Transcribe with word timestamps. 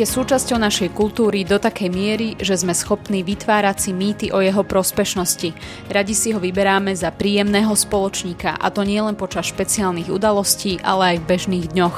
Je 0.00 0.08
súčasťou 0.08 0.56
našej 0.56 0.96
kultúry 0.96 1.44
do 1.44 1.60
takej 1.60 1.92
miery, 1.92 2.32
že 2.40 2.56
sme 2.56 2.72
schopní 2.72 3.20
vytvárať 3.20 3.76
si 3.84 3.90
mýty 3.92 4.26
o 4.32 4.40
jeho 4.40 4.64
prospešnosti. 4.64 5.52
Radi 5.92 6.16
si 6.16 6.32
ho 6.32 6.40
vyberáme 6.40 6.88
za 6.96 7.12
príjemného 7.12 7.68
spoločníka 7.76 8.56
a 8.56 8.72
to 8.72 8.80
nie 8.80 8.96
len 8.96 9.12
počas 9.12 9.52
špeciálnych 9.52 10.08
udalostí, 10.08 10.80
ale 10.80 11.04
aj 11.04 11.16
v 11.20 11.28
bežných 11.28 11.66
dňoch. 11.76 11.96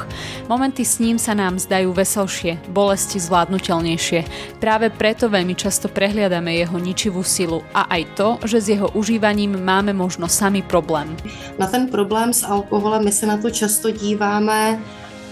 Momenty 0.51 0.83
s 0.83 0.99
ním 0.99 1.15
sa 1.15 1.39
nám 1.39 1.63
zdajú 1.63 1.95
veselšie, 1.95 2.59
bolesti 2.75 3.23
zvládnutelnejšie. 3.23 4.27
Práve 4.59 4.91
preto 4.91 5.31
veľmi 5.31 5.55
často 5.55 5.87
prehliadame 5.87 6.59
jeho 6.59 6.83
ničivú 6.83 7.23
silu 7.23 7.63
a 7.71 7.87
aj 7.87 8.03
to, 8.19 8.29
že 8.51 8.59
s 8.59 8.67
jeho 8.75 8.91
užívaním 8.99 9.63
máme 9.63 9.95
možno 9.95 10.27
sami 10.27 10.67
problém. 10.67 11.07
Na 11.55 11.71
ten 11.71 11.87
problém 11.87 12.35
s 12.35 12.43
alkoholem 12.43 13.07
my 13.07 13.13
se 13.15 13.31
na 13.31 13.39
to 13.39 13.47
často 13.47 13.95
díváme 13.95 14.83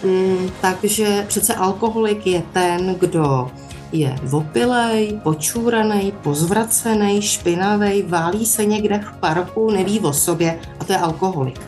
Mm, 0.05 0.51
takže 0.61 1.25
přece 1.29 1.55
alkoholik 1.55 2.27
je 2.27 2.43
ten, 2.53 2.95
kdo 2.95 3.50
je 3.93 4.18
vopilej, 4.23 5.21
počúraný, 5.23 6.13
pozvracený, 6.23 7.23
špinavý, 7.23 8.03
válí 8.03 8.46
se 8.46 8.64
někde 8.64 8.99
v 8.99 9.17
parku, 9.21 9.71
neví 9.71 10.00
o 10.00 10.13
sobě 10.13 10.61
a 10.81 10.85
to 10.85 10.93
je 10.93 10.99
alkoholik. 10.99 11.61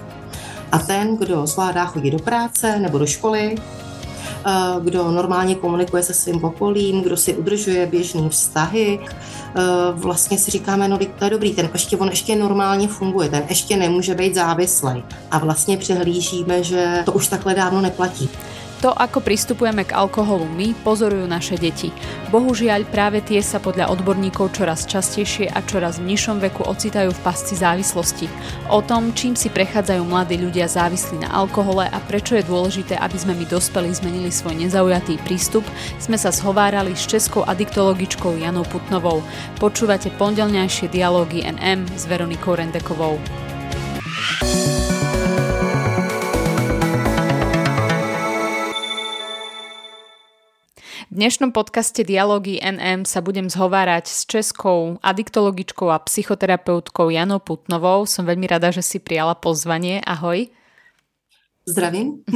A 0.72 0.78
ten, 0.78 1.16
kdo 1.16 1.46
zvládá 1.46 1.84
chodit 1.84 2.10
do 2.10 2.18
práce 2.18 2.78
nebo 2.78 2.98
do 2.98 3.06
školy, 3.06 3.54
kdo 4.80 5.10
normálně 5.10 5.54
komunikuje 5.54 6.02
se 6.02 6.14
svým 6.14 6.44
okolím, 6.44 7.02
kdo 7.02 7.16
si 7.16 7.34
udržuje 7.34 7.86
běžné 7.86 8.28
vztahy. 8.28 8.98
Eh, 9.56 9.60
vlastně 9.92 10.38
si 10.38 10.50
říkáme, 10.50 10.88
no 10.88 10.98
to 11.18 11.24
je 11.24 11.30
dobrý, 11.30 11.52
ten 11.52 11.70
ještě, 11.72 11.96
on 11.96 12.08
ještě 12.08 12.36
normálně 12.36 12.88
funguje, 12.88 13.28
ten 13.28 13.42
ještě 13.48 13.76
nemůže 13.76 14.14
být 14.14 14.34
závislý. 14.34 15.04
A 15.30 15.38
vlastně 15.38 15.76
přehlížíme, 15.76 16.64
že 16.64 17.02
to 17.04 17.12
už 17.12 17.28
takhle 17.28 17.54
dávno 17.54 17.80
neplatí. 17.80 18.28
To, 18.82 18.90
ako 18.90 19.22
pristupujeme 19.22 19.86
k 19.86 19.94
alkoholu 19.94 20.42
my, 20.58 20.74
pozorujú 20.82 21.22
naše 21.30 21.54
deti. 21.54 21.94
Bohužiaľ, 22.34 22.82
práve 22.90 23.22
tie 23.22 23.38
sa 23.38 23.62
podľa 23.62 23.94
odborníkov 23.94 24.58
čoraz 24.58 24.90
častejšie 24.90 25.54
a 25.54 25.62
čoraz 25.62 26.02
v 26.02 26.10
nižšom 26.10 26.42
veku 26.42 26.66
ocitajú 26.66 27.14
v 27.14 27.22
pasci 27.22 27.54
závislosti. 27.54 28.26
O 28.74 28.82
tom, 28.82 29.14
čím 29.14 29.38
si 29.38 29.54
prechádzajú 29.54 30.02
mladí 30.02 30.34
ľudia 30.34 30.66
závislí 30.66 31.22
na 31.22 31.30
alkohole 31.30 31.86
a 31.86 31.98
prečo 32.10 32.34
je 32.34 32.42
dôležité, 32.42 32.98
aby 32.98 33.14
sme 33.14 33.38
my 33.38 33.46
dospelí 33.46 33.94
zmenili 33.94 34.34
svoj 34.34 34.58
nezaujatý 34.58 35.14
prístup, 35.22 35.62
sme 36.02 36.18
sa 36.18 36.34
zhovárali 36.34 36.98
s 36.98 37.06
českou 37.06 37.46
adiktologičkou 37.46 38.34
Janou 38.34 38.66
Putnovou. 38.66 39.22
Počúvate 39.62 40.10
pondelňajšie 40.18 40.90
dialógy 40.90 41.46
NM 41.46 41.86
s 41.94 42.10
Veronikou 42.10 42.58
Rendekovou. 42.58 43.14
V 51.12 51.20
dnešnom 51.20 51.52
podcaste 51.52 52.08
Dialógy 52.08 52.56
NM 52.56 53.04
sa 53.04 53.20
budem 53.20 53.44
zhovárať 53.44 54.08
s 54.08 54.24
českou 54.24 54.96
adiktologičkou 55.04 55.92
a 55.92 56.00
psychoterapeutkou 56.00 57.12
Janou 57.12 57.36
Putnovou. 57.36 58.08
Som 58.08 58.24
veľmi 58.24 58.48
rada, 58.48 58.72
že 58.72 58.80
si 58.80 58.96
prijala 58.96 59.36
pozvanie. 59.36 60.00
Ahoj. 60.08 60.48
Zdravím. 61.62 62.26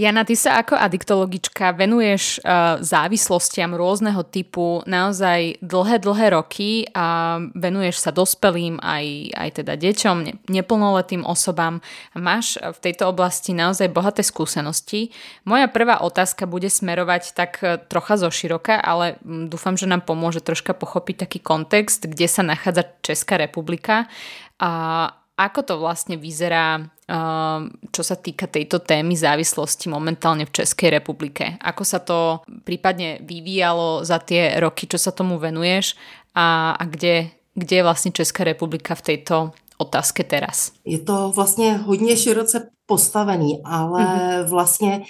Jana, 0.00 0.24
ty 0.24 0.32
sa 0.32 0.56
ako 0.56 0.80
adiktologička 0.80 1.76
venuješ 1.76 2.40
uh, 2.40 2.80
závislostiam 2.80 3.76
rôzneho 3.76 4.24
typu 4.24 4.80
naozaj 4.88 5.60
dlhé, 5.60 6.00
dlhé 6.00 6.26
roky 6.32 6.88
a 6.96 7.36
venuješ 7.52 8.00
sa 8.00 8.16
dospelým 8.16 8.80
aj, 8.80 9.36
aj 9.36 9.48
teda 9.60 9.76
deťom, 9.76 10.16
ne, 10.24 10.32
neplnoletým 10.48 11.20
osobám. 11.20 11.84
Máš 12.16 12.56
v 12.56 12.78
tejto 12.80 13.12
oblasti 13.12 13.52
naozaj 13.52 13.92
bohaté 13.92 14.24
skúsenosti. 14.24 15.12
Moja 15.44 15.68
prvá 15.68 16.00
otázka 16.00 16.48
bude 16.48 16.72
smerovať 16.72 17.36
tak 17.36 17.60
uh, 17.60 17.76
trocha 17.76 18.16
zo 18.16 18.32
široka, 18.32 18.80
ale 18.80 19.20
um, 19.20 19.52
dúfam, 19.52 19.76
že 19.76 19.84
nám 19.84 20.08
pomôže 20.08 20.40
troška 20.40 20.72
pochopiť 20.72 21.28
taký 21.28 21.38
kontext, 21.44 22.08
kde 22.08 22.24
sa 22.24 22.40
nachádza 22.40 22.88
Česká 23.04 23.36
republika. 23.36 24.08
A 24.56 25.12
ako 25.46 25.60
to 25.62 25.74
vlastne 25.78 26.14
vyzerá, 26.18 26.78
ehm, 27.08 27.74
čo 27.90 28.02
sa 28.06 28.14
týka 28.14 28.46
tejto 28.46 28.78
témy 28.78 29.18
závislosti 29.18 29.90
momentálne 29.90 30.46
v 30.46 30.54
Českej 30.62 31.02
republike? 31.02 31.58
Ako 31.58 31.82
sa 31.82 31.98
to 31.98 32.46
prípadne 32.62 33.18
vyvíjalo 33.26 34.06
za 34.06 34.22
tie 34.22 34.58
roky, 34.62 34.86
čo 34.86 34.98
sa 34.98 35.10
tomu 35.10 35.38
venuješ 35.38 35.98
a, 36.34 36.78
a 36.78 36.82
kde, 36.86 37.30
kde 37.58 37.74
je 37.80 37.86
vlastne 37.86 38.10
Česká 38.14 38.46
republika 38.46 38.94
v 38.94 39.16
tejto 39.16 39.50
otázke 39.78 40.24
teraz? 40.24 40.72
Je 40.84 40.98
to 40.98 41.32
vlastně 41.34 41.76
hodně 41.76 42.16
široce 42.16 42.68
postavený, 42.86 43.62
ale 43.64 44.04
mm-hmm. 44.04 44.48
vlastně 44.48 45.02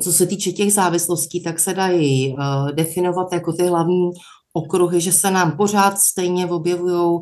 co 0.00 0.12
se 0.12 0.26
týče 0.26 0.52
těch 0.52 0.72
závislostí, 0.72 1.42
tak 1.42 1.60
se 1.60 1.74
dají 1.74 2.32
uh, 2.32 2.70
definovat 2.72 3.32
jako 3.32 3.52
ty 3.52 3.66
hlavní 3.66 4.10
okruhy, 4.56 5.00
že 5.00 5.12
se 5.12 5.30
nám 5.30 5.56
pořád 5.56 5.98
stejně 5.98 6.46
objevují 6.46 7.20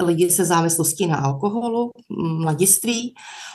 lidi 0.00 0.30
se 0.30 0.44
závislostí 0.44 1.06
na 1.06 1.16
alkoholu, 1.16 1.90
mladiství. 2.18 3.14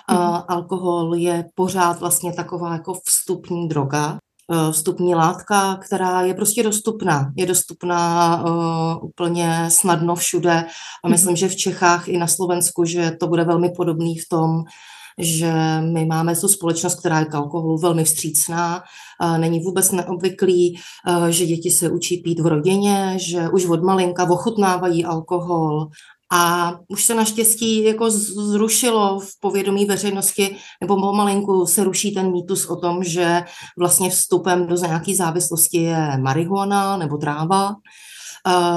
Mm-hmm. 0.10 0.46
Alkohol 0.48 1.16
je 1.16 1.46
pořád 1.56 2.00
vlastně 2.00 2.34
taková 2.34 2.74
jako 2.74 2.94
vstupní 3.06 3.68
droga, 3.68 4.18
e, 4.52 4.72
vstupní 4.72 5.16
látka, 5.16 5.76
která 5.76 6.22
je 6.22 6.34
prostě 6.34 6.64
dostupná. 6.64 7.32
Je 7.38 7.46
dostupná 7.46 8.44
uh, 8.44 9.06
úplně 9.06 9.66
snadno 9.70 10.16
všude 10.16 10.66
a 11.04 11.08
mhm. 11.08 11.12
myslím, 11.12 11.36
že 11.36 11.50
v 11.50 11.56
Čechách 11.56 12.08
i 12.08 12.18
na 12.18 12.28
Slovensku, 12.28 12.86
že 12.86 13.12
to 13.20 13.28
bude 13.28 13.44
velmi 13.44 13.70
podobný 13.70 14.18
v 14.18 14.30
tom, 14.30 14.64
že 15.20 15.82
my 15.82 16.06
máme 16.06 16.36
tu 16.36 16.48
společnost, 16.48 17.00
která 17.00 17.20
je 17.20 17.26
k 17.26 17.36
alkoholu 17.36 17.78
velmi 17.78 18.04
vstřícná. 18.04 18.84
Není 19.38 19.60
vůbec 19.60 19.92
neobvyklý, 19.92 20.80
že 21.30 21.46
děti 21.46 21.72
se 21.72 21.90
učí 21.90 22.18
pít 22.18 22.40
v 22.40 22.48
rodině, 22.48 23.14
že 23.18 23.50
už 23.50 23.66
od 23.66 23.84
malinka 23.84 24.30
ochutnávají 24.30 25.06
alkohol, 25.06 25.88
a 26.32 26.74
už 26.88 27.04
se 27.04 27.16
naštěstí 27.16 27.84
jako 27.84 28.12
zrušilo 28.12 29.20
v 29.20 29.40
povědomí 29.40 29.86
veřejnosti, 29.86 30.56
nebo 30.82 30.96
pomalinku 30.96 31.66
se 31.66 31.84
ruší 31.84 32.14
ten 32.14 32.32
mýtus 32.32 32.66
o 32.66 32.76
tom, 32.76 33.04
že 33.04 33.44
vlastně 33.78 34.10
vstupem 34.10 34.68
do 34.68 34.76
nějaké 34.76 35.16
závislosti 35.16 35.78
je 35.78 36.18
marihuana 36.18 36.98
nebo 36.98 37.18
tráva 37.18 37.76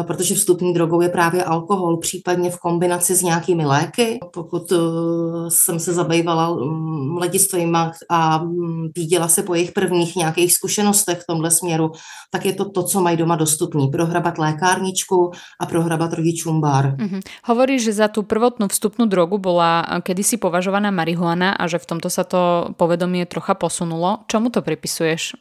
protože 0.06 0.34
vstupní 0.34 0.74
drogou 0.74 1.00
je 1.00 1.08
právě 1.08 1.44
alkohol, 1.44 1.96
případně 1.96 2.50
v 2.50 2.58
kombinaci 2.58 3.14
s 3.14 3.22
nějakými 3.22 3.66
léky. 3.66 4.18
Pokud 4.32 4.72
uh, 4.72 5.48
jsem 5.48 5.80
se 5.80 5.92
zabývala 5.92 6.48
um, 6.48 7.14
mladistvím 7.14 7.76
a 8.08 8.42
um, 8.42 8.90
viděla 8.96 9.28
se 9.28 9.42
po 9.42 9.54
jejich 9.54 9.72
prvních 9.72 10.16
nějakých 10.16 10.52
zkušenostech 10.52 11.18
v 11.18 11.26
tomhle 11.26 11.50
směru, 11.50 11.92
tak 12.30 12.44
je 12.44 12.52
to 12.52 12.70
to, 12.70 12.82
co 12.82 13.00
mají 13.00 13.16
doma 13.16 13.36
dostupný. 13.36 13.88
Prohrabat 13.88 14.38
lékárničku 14.38 15.30
a 15.60 15.66
prohrabat 15.66 16.12
rodičům 16.12 16.60
bar. 16.60 16.96
Mm-hmm. 16.96 17.20
Hovoríš, 17.44 17.84
že 17.84 17.92
za 17.92 18.08
tu 18.08 18.22
prvotnú 18.24 18.72
vstupnú 18.72 19.04
drogu 19.04 19.36
bola 19.36 19.84
kedysi 20.00 20.40
považovaná 20.40 20.88
marihuana 20.88 21.52
a 21.52 21.68
že 21.68 21.76
v 21.76 21.88
tomto 21.92 22.08
sa 22.08 22.24
to 22.24 22.72
povedomie 22.80 23.28
trocha 23.28 23.52
posunulo. 23.52 24.24
Čomu 24.32 24.48
to 24.48 24.64
pripisuješ? 24.64 25.36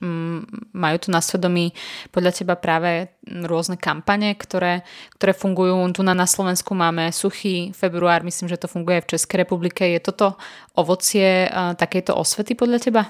Majú 0.75 0.97
tu 0.99 1.07
na 1.15 1.23
svedomí 1.23 1.71
podľa 2.11 2.31
teba 2.35 2.59
práve 2.59 3.07
rôzne 3.23 3.79
kampane, 3.79 4.10
ktoré, 4.17 4.81
ktoré 5.15 5.31
fungujú. 5.31 5.77
Tu 5.93 6.01
na, 6.01 6.17
na 6.17 6.25
Slovensku 6.25 6.73
máme 6.73 7.11
suchý 7.13 7.71
február, 7.71 8.23
myslím, 8.25 8.49
že 8.49 8.57
to 8.57 8.67
funguje 8.67 9.01
v 9.01 9.11
České 9.15 9.43
republike. 9.45 9.87
Je 9.87 9.99
toto 10.01 10.35
ovocie 10.75 11.47
uh, 11.47 11.77
takéto 11.77 12.15
osvety 12.17 12.55
podľa 12.57 12.79
teba? 12.79 13.03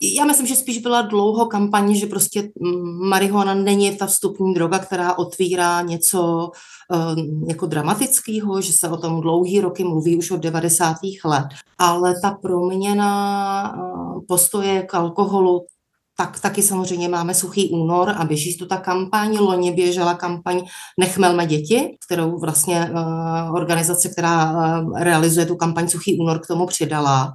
Já 0.00 0.24
myslím, 0.24 0.46
že 0.46 0.56
spíš 0.56 0.78
byla 0.78 1.02
dlouho 1.02 1.46
kampaně, 1.46 1.96
že 1.96 2.06
prostě 2.06 2.50
mm, 2.60 3.08
marihuana 3.08 3.54
není 3.54 3.96
ta 3.96 4.06
vstupní 4.06 4.54
droga, 4.54 4.78
která 4.78 5.18
otvírá 5.18 5.82
něco 5.82 6.50
uh, 6.92 7.48
jako 7.48 7.66
dramatického, 7.66 8.60
že 8.60 8.72
se 8.72 8.88
o 8.88 8.96
tom 8.96 9.20
dlouhý 9.20 9.60
roky 9.60 9.84
mluví 9.84 10.16
už 10.16 10.30
od 10.30 10.40
90. 10.40 10.96
let. 11.24 11.46
Ale 11.78 12.14
ta 12.22 12.30
proměna 12.30 13.74
uh, 13.76 14.20
postoje 14.28 14.82
k 14.82 14.94
alkoholu 14.94 15.66
tak 16.16 16.40
taky 16.40 16.62
samozřejmě 16.62 17.08
máme 17.08 17.34
suchý 17.34 17.70
únor 17.70 18.14
a 18.16 18.24
běží 18.24 18.56
tu 18.58 18.66
ta 18.66 18.76
kampaň. 18.76 19.36
Loni 19.36 19.72
běžela 19.72 20.14
kampaň 20.14 20.62
Nechmelme 21.00 21.46
děti, 21.46 21.96
kterou 22.06 22.38
vlastně 22.38 22.90
uh, 22.90 23.54
organizace, 23.54 24.08
která 24.08 24.52
uh, 24.52 24.98
realizuje 24.98 25.46
tu 25.46 25.56
kampaň 25.56 25.88
Suchý 25.88 26.18
únor, 26.20 26.38
k 26.38 26.46
tomu 26.46 26.66
přidala. 26.66 27.34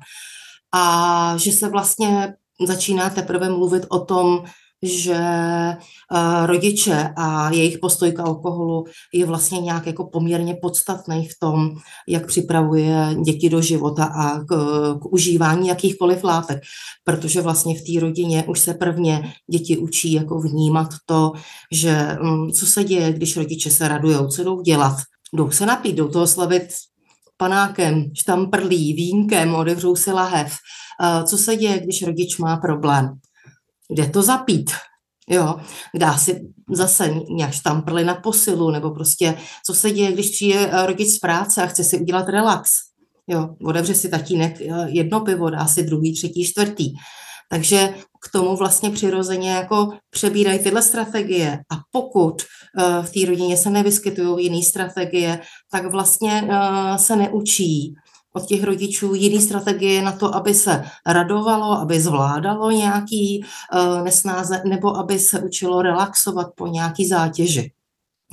A 0.73 1.33
že 1.37 1.51
se 1.51 1.69
vlastně 1.69 2.33
začíná 2.65 3.09
teprve 3.09 3.49
mluvit 3.49 3.85
o 3.89 3.99
tom, 3.99 4.43
že 4.83 5.19
uh, 6.11 6.45
rodiče 6.45 7.09
a 7.17 7.51
jejich 7.51 7.77
postoj 7.79 8.11
k 8.11 8.19
alkoholu 8.19 8.85
je 9.13 9.25
vlastně 9.25 9.61
nějak 9.61 9.87
jako 9.87 10.03
poměrně 10.07 10.55
podstatný 10.61 11.27
v 11.27 11.39
tom, 11.39 11.69
jak 12.07 12.27
připravuje 12.27 13.15
děti 13.25 13.49
do 13.49 13.61
života 13.61 14.05
a 14.05 14.39
k, 14.39 14.55
k 15.01 15.13
užívání 15.13 15.67
jakýchkoliv 15.67 16.23
látek, 16.23 16.59
protože 17.03 17.41
vlastně 17.41 17.75
v 17.75 17.81
té 17.81 17.99
rodině 17.99 18.43
už 18.43 18.59
se 18.59 18.73
prvně 18.73 19.33
děti 19.51 19.77
učí 19.77 20.13
jako 20.13 20.39
vnímat 20.39 20.89
to, 21.05 21.31
že 21.71 22.17
um, 22.21 22.51
co 22.51 22.65
se 22.65 22.83
děje, 22.83 23.13
když 23.13 23.37
rodiče 23.37 23.69
se 23.71 23.87
radujou, 23.87 24.27
co 24.27 24.43
jdou 24.43 24.61
dělat. 24.61 24.97
Jdou 25.33 25.51
se 25.51 25.65
napít, 25.65 25.95
jdou 25.95 26.07
toho 26.07 26.27
slavit 26.27 26.63
panákem, 27.37 28.05
štamprlí, 28.13 28.93
vínkem, 28.93 29.55
odevřou 29.55 29.95
si 29.95 30.11
lahev. 30.11 30.53
Uh, 31.01 31.23
co 31.23 31.37
se 31.37 31.55
děje, 31.55 31.79
když 31.79 32.03
rodič 32.03 32.37
má 32.37 32.57
problém? 32.57 33.19
Kde 33.93 34.07
to 34.07 34.21
zapít. 34.21 34.71
Jo, 35.29 35.55
dá 35.95 36.17
si 36.17 36.41
zase 36.71 37.13
nějak 37.29 37.51
štamprli 37.51 38.03
na 38.03 38.15
posilu, 38.15 38.71
nebo 38.71 38.91
prostě, 38.91 39.37
co 39.65 39.73
se 39.73 39.91
děje, 39.91 40.11
když 40.11 40.29
přijde 40.29 40.69
eh, 40.71 40.85
rodič 40.85 41.09
z 41.15 41.19
práce 41.19 41.63
a 41.63 41.67
chce 41.67 41.83
si 41.83 41.99
udělat 41.99 42.29
relax. 42.29 42.71
Jo, 43.27 43.49
otevře 43.65 43.93
si 43.93 44.09
tatínek 44.09 44.61
eh, 44.61 44.85
jedno 44.87 45.19
pivo, 45.19 45.49
dá 45.49 45.67
si 45.67 45.83
druhý, 45.83 46.15
třetí, 46.15 46.45
čtvrtý. 46.45 46.93
Takže 47.49 47.93
k 48.27 48.31
tomu 48.31 48.55
vlastně 48.55 48.89
přirozeně 48.89 49.51
jako 49.51 49.89
přebírají 50.09 50.59
tyhle 50.59 50.81
strategie 50.81 51.59
a 51.71 51.75
pokud 51.91 52.41
uh, 52.41 53.05
v 53.05 53.11
té 53.11 53.25
rodině 53.25 53.57
se 53.57 53.69
nevyskytují 53.69 54.45
jiné 54.45 54.63
strategie, 54.63 55.39
tak 55.71 55.91
vlastně 55.91 56.47
se 56.95 57.15
neučí 57.15 57.93
od 58.33 58.45
těch 58.45 58.63
rodičů 58.63 59.13
jiný 59.13 59.41
strategie 59.41 60.01
na 60.01 60.11
to, 60.11 60.35
aby 60.35 60.53
se 60.53 60.85
radovalo, 61.05 61.71
aby 61.71 61.99
zvládalo 62.01 62.71
nějaký 62.71 63.45
uh, 63.73 64.03
nesnáze, 64.03 64.61
nebo 64.65 64.97
aby 64.97 65.19
se 65.19 65.39
učilo 65.39 65.81
relaxovat 65.81 66.47
po 66.55 66.67
nějaký 66.67 67.07
zátěži. 67.07 67.71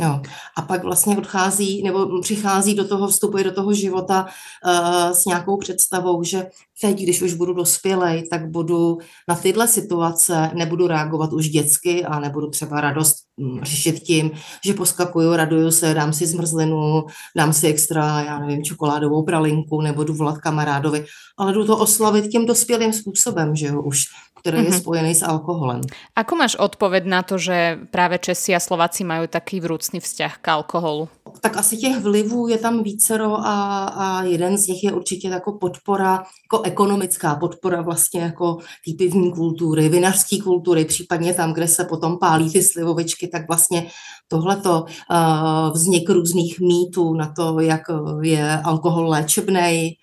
Jo. 0.00 0.20
A 0.56 0.62
pak 0.62 0.82
vlastně 0.82 1.16
odchází 1.16 1.82
nebo 1.82 2.20
přichází 2.20 2.74
do 2.74 2.88
toho, 2.88 3.08
vstupuje 3.08 3.44
do 3.44 3.52
toho 3.52 3.72
života 3.72 4.26
uh, 4.26 5.12
s 5.12 5.24
nějakou 5.24 5.56
představou, 5.56 6.22
že 6.22 6.46
teď, 6.80 7.02
když 7.02 7.22
už 7.22 7.34
budu 7.34 7.52
dospělej, 7.52 8.28
tak 8.28 8.50
budu 8.50 8.98
na 9.28 9.34
tyhle 9.34 9.68
situace, 9.68 10.50
nebudu 10.54 10.86
reagovat 10.86 11.32
už 11.32 11.48
dětsky 11.48 12.04
a 12.04 12.20
nebudu 12.20 12.50
třeba 12.50 12.80
radost 12.80 13.16
mm, 13.36 13.60
řešit 13.62 14.00
tím, 14.00 14.30
že 14.64 14.74
poskakuju, 14.74 15.36
raduju 15.36 15.70
se, 15.70 15.94
dám 15.94 16.12
si 16.12 16.26
zmrzlinu, 16.26 17.04
dám 17.36 17.52
si 17.52 17.66
extra, 17.66 18.20
já 18.20 18.38
nevím, 18.38 18.64
čokoládovou 18.64 19.22
pralinku 19.22 19.80
nebo 19.80 20.04
volat 20.04 20.38
kamarádovi, 20.38 21.04
ale 21.38 21.52
jdu 21.52 21.64
to 21.64 21.78
oslavit 21.78 22.28
tím 22.28 22.46
dospělým 22.46 22.92
způsobem, 22.92 23.56
že 23.56 23.66
jo, 23.66 23.82
už 23.82 24.04
ktorý 24.38 24.56
mm-hmm. 24.58 24.70
je 24.70 24.74
mhm. 24.74 24.82
spojený 24.82 25.12
s 25.14 25.22
alkoholem. 25.22 25.80
Ako 26.16 26.32
máš 26.36 26.54
odpověď 26.56 27.04
na 27.04 27.22
to, 27.22 27.38
že 27.38 27.78
právě 27.90 28.18
Česi 28.18 28.54
a 28.54 28.60
Slováci 28.60 29.04
mají 29.04 29.28
taký 29.28 29.60
vrúcný 29.60 30.00
vzťah 30.00 30.38
k 30.38 30.48
alkoholu? 30.48 31.08
Tak 31.40 31.56
asi 31.56 31.76
těch 31.76 32.00
vlivů 32.00 32.48
je 32.48 32.58
tam 32.58 32.82
vícero 32.82 33.36
a, 33.36 33.84
a 33.84 34.22
jeden 34.22 34.58
z 34.58 34.66
nich 34.66 34.84
je 34.84 34.92
určitě 34.92 35.28
jako 35.28 35.52
podpora, 35.52 36.24
jako 36.46 36.62
ekonomická 36.64 37.36
podpora 37.36 37.82
vlastně 37.82 38.20
jako 38.20 38.56
té 38.56 38.92
pivní 38.98 39.32
kultury, 39.32 39.88
vinařské 39.88 40.42
kultury, 40.42 40.84
případně 40.84 41.34
tam, 41.34 41.52
kde 41.52 41.68
se 41.68 41.84
potom 41.84 42.18
pálí 42.18 42.52
ty 42.52 42.62
slivovičky, 42.62 43.28
tak 43.28 43.48
vlastně 43.48 43.86
tohleto 44.28 44.84
uh, 44.84 45.72
vznik 45.72 46.10
různých 46.10 46.60
mýtů 46.60 47.14
na 47.14 47.32
to, 47.36 47.60
jak 47.60 47.80
je 48.22 48.60
alkohol 48.64 49.08
léčebný, 49.08 49.96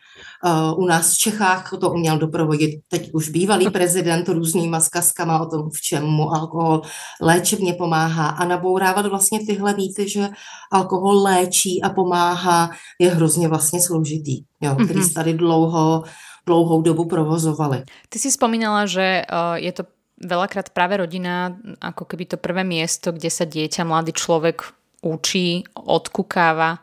u 0.78 0.86
nás 0.86 1.14
v 1.14 1.18
Čechách 1.18 1.74
to 1.80 1.90
uměl 1.92 2.18
doprovodit 2.18 2.86
teď 2.90 3.10
už 3.14 3.30
bývalý 3.30 3.70
prezident 3.70 4.30
různýma 4.30 4.80
zkazkama 4.80 5.40
o 5.40 5.46
tom, 5.46 5.70
v 5.70 5.82
čem 5.82 6.06
mu 6.06 6.30
alkohol 6.30 6.82
léčebně 7.22 7.74
pomáhá 7.74 8.30
a 8.30 8.46
nabourávat 8.46 9.06
vlastně 9.06 9.40
tyhle 9.46 9.74
mýty, 9.74 10.10
že 10.10 10.30
alkohol 10.72 11.24
léčí 11.24 11.82
a 11.82 11.90
pomáhá, 11.90 12.70
je 13.02 13.10
hrozně 13.10 13.48
vlastně 13.48 13.82
složitý, 13.82 14.44
jo, 14.62 14.74
mm-hmm. 14.74 14.86
který 14.86 15.14
tady 15.14 15.34
dlouho, 15.34 16.04
dlouhou 16.46 16.82
dobu 16.82 17.06
provozovali. 17.06 17.84
Ty 18.10 18.20
si 18.20 18.32
spomínala, 18.32 18.86
že 18.86 19.26
je 19.56 19.72
to 19.72 19.84
veľakrát 20.16 20.72
práve 20.72 20.96
rodina 20.98 21.58
ako 21.82 22.06
keby 22.08 22.26
to 22.26 22.38
prvé 22.40 22.64
miesto, 22.64 23.12
kde 23.12 23.28
sa 23.28 23.44
dieťa, 23.44 23.84
mladý 23.84 24.16
človek 24.16 24.64
učí, 25.04 25.68
odkukáva 25.76 26.80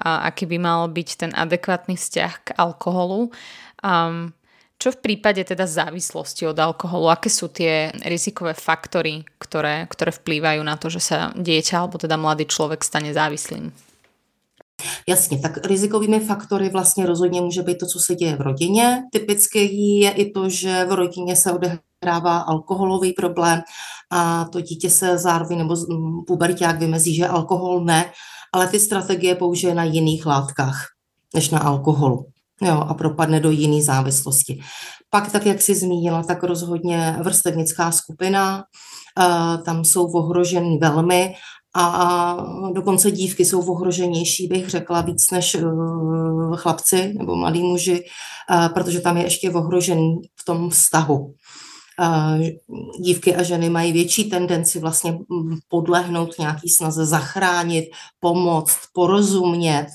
aký 0.00 0.48
by 0.48 0.58
mal 0.58 0.88
byť 0.88 1.08
ten 1.16 1.30
adekvátny 1.36 1.94
vzťah 1.96 2.32
k 2.44 2.48
alkoholu. 2.56 3.30
Um, 3.84 4.32
čo 4.80 4.96
v 4.96 5.00
prípade 5.04 5.44
teda 5.44 5.68
závislosti 5.68 6.48
od 6.48 6.56
alkoholu? 6.56 7.12
Aké 7.12 7.28
sú 7.28 7.52
tie 7.52 7.92
rizikové 8.00 8.56
faktory, 8.56 9.28
ktoré, 9.36 9.84
ktoré 9.92 10.08
vplývajú 10.08 10.64
na 10.64 10.80
to, 10.80 10.88
že 10.88 11.04
sa 11.04 11.18
dieťa 11.36 11.84
alebo 11.84 12.00
teda 12.00 12.16
mladý 12.16 12.48
člověk 12.48 12.80
stane 12.80 13.12
závislým? 13.12 13.76
Jasně, 15.08 15.38
tak 15.38 15.66
rizikovými 15.66 16.20
faktory 16.20 16.68
vlastně 16.68 17.06
rozhodně 17.06 17.40
může 17.40 17.62
být 17.62 17.78
to, 17.78 17.86
co 17.86 18.00
se 18.00 18.14
děje 18.14 18.36
v 18.36 18.40
rodině. 18.40 19.02
Typicky 19.12 19.58
je 20.00 20.10
i 20.10 20.30
to, 20.30 20.48
že 20.48 20.84
v 20.84 20.92
rodině 20.92 21.36
se 21.36 21.52
odehrává 21.52 22.38
alkoholový 22.38 23.12
problém 23.12 23.60
a 24.10 24.44
to 24.44 24.60
dítě 24.60 24.90
se 24.90 25.18
zároveň 25.18 25.58
nebo 25.58 25.76
puberták 26.26 26.78
vymezí, 26.78 27.14
že 27.14 27.28
alkohol 27.28 27.84
ne 27.84 28.12
ale 28.52 28.68
ty 28.68 28.80
strategie 28.80 29.34
použije 29.34 29.74
na 29.74 29.84
jiných 29.84 30.26
látkách 30.26 30.86
než 31.34 31.50
na 31.50 31.58
alkoholu. 31.58 32.26
Jo, 32.62 32.84
a 32.88 32.94
propadne 32.94 33.40
do 33.40 33.50
jiné 33.50 33.82
závislosti. 33.82 34.60
Pak, 35.10 35.32
tak 35.32 35.46
jak 35.46 35.62
jsi 35.62 35.74
zmínila, 35.74 36.22
tak 36.22 36.42
rozhodně 36.42 37.16
vrstevnická 37.22 37.92
skupina, 37.92 38.64
uh, 39.18 39.64
tam 39.64 39.84
jsou 39.84 40.12
ohroženy 40.12 40.78
velmi 40.78 41.34
a 41.76 42.36
dokonce 42.74 43.10
dívky 43.10 43.44
jsou 43.44 43.72
ohroženější, 43.72 44.46
bych 44.46 44.68
řekla, 44.68 45.00
víc 45.00 45.30
než 45.30 45.54
uh, 45.54 46.56
chlapci 46.56 47.14
nebo 47.18 47.36
mladí 47.36 47.62
muži, 47.62 48.04
uh, 48.50 48.68
protože 48.68 49.00
tam 49.00 49.16
je 49.16 49.24
ještě 49.24 49.50
ohrožený 49.50 50.20
v 50.36 50.44
tom 50.44 50.70
vztahu 50.70 51.34
dívky 53.00 53.36
a 53.36 53.42
ženy 53.42 53.70
mají 53.70 53.92
větší 53.92 54.30
tendenci 54.30 54.78
vlastně 54.78 55.12
mm, 55.12 55.58
podlehnout 55.68 56.38
nějaký 56.38 56.68
snaze 56.68 57.06
zachránit, 57.06 57.84
pomoct, 58.20 58.78
porozumět. 58.92 59.86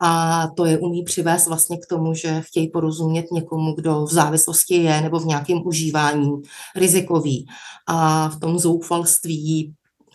A 0.00 0.46
to 0.56 0.66
je 0.66 0.78
umí 0.78 1.02
přivést 1.02 1.46
vlastně 1.46 1.78
k 1.78 1.86
tomu, 1.86 2.14
že 2.14 2.40
chtějí 2.40 2.70
porozumět 2.70 3.26
někomu, 3.32 3.72
kdo 3.72 4.04
v 4.04 4.12
závislosti 4.12 4.74
je 4.74 5.00
nebo 5.00 5.18
v 5.18 5.26
nějakém 5.26 5.66
užívání 5.66 6.30
rizikový. 6.76 7.46
A 7.86 8.28
v 8.28 8.40
tom 8.40 8.58
zoufalství 8.58 9.74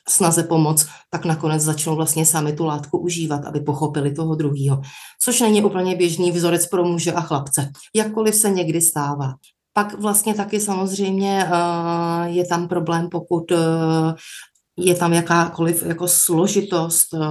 snaze 0.10 0.44
pomoc, 0.44 0.86
tak 1.10 1.25
nakonec 1.25 1.62
začnou 1.62 1.95
vlastně 1.95 2.25
sami 2.25 2.54
tu 2.54 2.65
látku 2.65 2.98
užívat, 2.98 3.45
aby 3.45 3.60
pochopili 3.60 4.13
toho 4.13 4.36
druhého. 4.36 4.81
Což 5.21 5.42
není 5.42 5.63
úplně 5.63 5.95
běžný 5.95 6.31
vzorec 6.31 6.68
pro 6.68 6.83
muže 6.83 7.13
a 7.13 7.21
chlapce. 7.21 7.71
Jakkoliv 7.95 8.36
se 8.36 8.50
někdy 8.51 8.81
stává. 8.81 9.33
Pak 9.73 9.99
vlastně 9.99 10.33
taky 10.33 10.59
samozřejmě 10.59 11.45
uh, 11.45 12.25
je 12.25 12.45
tam 12.45 12.67
problém, 12.67 13.09
pokud 13.09 13.51
uh, 13.51 13.57
je 14.77 14.95
tam 14.95 15.13
jakákoliv 15.13 15.83
jako 15.85 16.07
složitost 16.07 17.13
uh, 17.13 17.21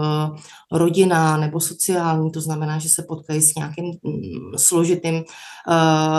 rodina 0.73 1.37
nebo 1.37 1.61
sociální, 1.61 2.31
to 2.31 2.41
znamená, 2.41 2.79
že 2.79 2.89
se 2.89 3.05
potkají 3.09 3.43
s 3.43 3.55
nějakým 3.55 3.85
mm, 3.85 4.59
složitým 4.59 5.25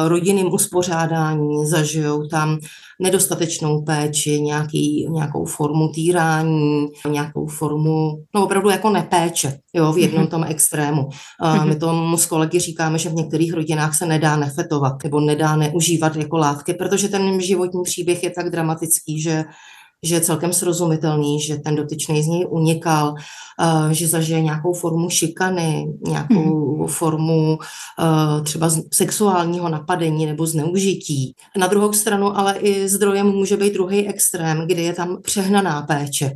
rodinným 0.08 0.54
uspořádání, 0.54 1.66
zažijou 1.66 2.28
tam 2.28 2.58
nedostatečnou 3.04 3.82
péči, 3.82 4.42
nějaký, 4.42 5.08
nějakou 5.10 5.46
formu 5.46 5.88
týrání, 5.88 6.88
nějakou 7.10 7.48
formu, 7.48 8.24
no 8.36 8.44
opravdu 8.44 8.70
jako 8.70 8.90
nepéče, 8.90 9.60
jo, 9.74 9.94
v 9.94 9.98
jednom 9.98 10.22
mhm. 10.22 10.30
tom 10.30 10.44
extrému. 10.48 11.06
Uh, 11.44 11.66
my 11.66 11.76
tomu 11.76 12.18
s 12.18 12.26
kolegy 12.26 12.60
říkáme, 12.60 13.00
že 13.00 13.10
v 13.10 13.14
některých 13.14 13.54
rodinách 13.54 13.98
se 13.98 14.06
nedá 14.06 14.36
nefetovat 14.36 15.04
nebo 15.04 15.20
nedá 15.20 15.56
neužívat 15.56 16.16
jako 16.16 16.38
látky, 16.38 16.74
protože 16.74 17.10
ten 17.10 17.42
životní 17.42 17.84
příběh 17.84 18.24
je 18.24 18.30
tak 18.30 18.50
dramatický, 18.50 19.22
že 19.22 19.44
že 20.04 20.16
je 20.16 20.22
celkem 20.22 20.54
srozumitelný, 20.54 21.42
že 21.42 21.58
ten 21.58 21.76
dotyčný 21.76 22.24
z 22.24 22.28
něj 22.28 22.46
unikal, 22.50 23.16
eh, 23.18 23.94
že 23.94 24.08
zažije 24.08 24.42
nějakou 24.42 24.74
formu 24.74 25.10
šikany, 25.10 25.88
nějakou 26.08 26.78
hmm. 26.78 26.88
formu 26.88 27.58
eh, 27.60 28.42
třeba 28.42 28.70
sexuálního 28.94 29.70
napadení 29.70 30.26
nebo 30.26 30.46
zneužití. 30.46 31.36
Na 31.58 31.68
druhou 31.68 31.94
stranu 31.94 32.38
ale 32.38 32.54
i 32.58 32.90
zdrojem 32.90 33.28
může 33.28 33.58
být 33.58 33.74
druhý 33.74 34.08
extrém, 34.08 34.68
kdy 34.68 34.84
je 34.84 34.94
tam 34.94 35.22
přehnaná 35.22 35.82
péče. 35.82 36.32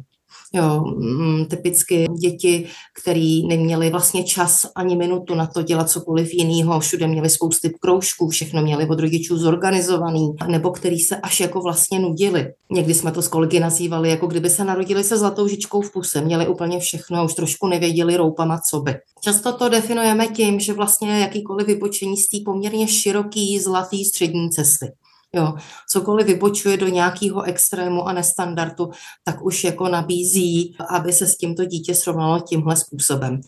Jo, 0.53 0.83
mm, 0.97 1.45
typicky 1.45 2.05
děti, 2.21 2.67
které 3.01 3.41
neměly 3.47 3.89
vlastně 3.89 4.23
čas 4.23 4.65
ani 4.75 4.95
minutu 4.95 5.35
na 5.35 5.47
to 5.47 5.61
dělat 5.61 5.89
cokoliv 5.89 6.33
jiného, 6.33 6.79
všude 6.79 7.07
měli 7.07 7.29
spousty 7.29 7.73
kroužků, 7.81 8.29
všechno 8.29 8.61
měli 8.61 8.87
od 8.87 8.99
rodičů 8.99 9.37
zorganizovaný, 9.37 10.29
nebo 10.47 10.71
který 10.71 10.99
se 10.99 11.15
až 11.15 11.39
jako 11.39 11.61
vlastně 11.61 11.99
nudili. 11.99 12.53
Někdy 12.71 12.93
jsme 12.93 13.11
to 13.11 13.21
s 13.21 13.27
kolegy 13.27 13.59
nazývali, 13.59 14.09
jako 14.09 14.27
kdyby 14.27 14.49
se 14.49 14.63
narodili 14.63 15.03
se 15.03 15.17
zlatou 15.17 15.47
žičkou 15.47 15.81
v 15.81 15.91
puse, 15.91 16.21
měli 16.21 16.47
úplně 16.47 16.79
všechno, 16.79 17.25
už 17.25 17.33
trošku 17.33 17.67
nevěděli 17.67 18.17
roupama, 18.17 18.59
co 18.69 18.79
by. 18.79 18.95
Často 19.21 19.53
to 19.53 19.69
definujeme 19.69 20.27
tím, 20.27 20.59
že 20.59 20.73
vlastně 20.73 21.19
jakýkoliv 21.19 21.67
vypočení 21.67 22.17
z 22.17 22.29
té 22.29 22.37
poměrně 22.45 22.87
široký 22.87 23.59
zlatý 23.59 24.05
střední 24.05 24.49
cesty. 24.49 24.91
Jo, 25.35 25.53
cokoliv 25.89 26.27
vybočuje 26.27 26.77
do 26.77 26.87
nějakého 26.87 27.43
extrému 27.43 28.07
a 28.07 28.13
nestandardu, 28.13 28.89
tak 29.23 29.45
už 29.45 29.63
jako 29.63 29.89
nabízí, 29.89 30.75
aby 30.89 31.13
se 31.13 31.27
s 31.27 31.37
tímto 31.37 31.65
dítě 31.65 31.95
srovnalo 31.95 32.39
tímhle 32.39 32.75
způsobem. 32.75 33.41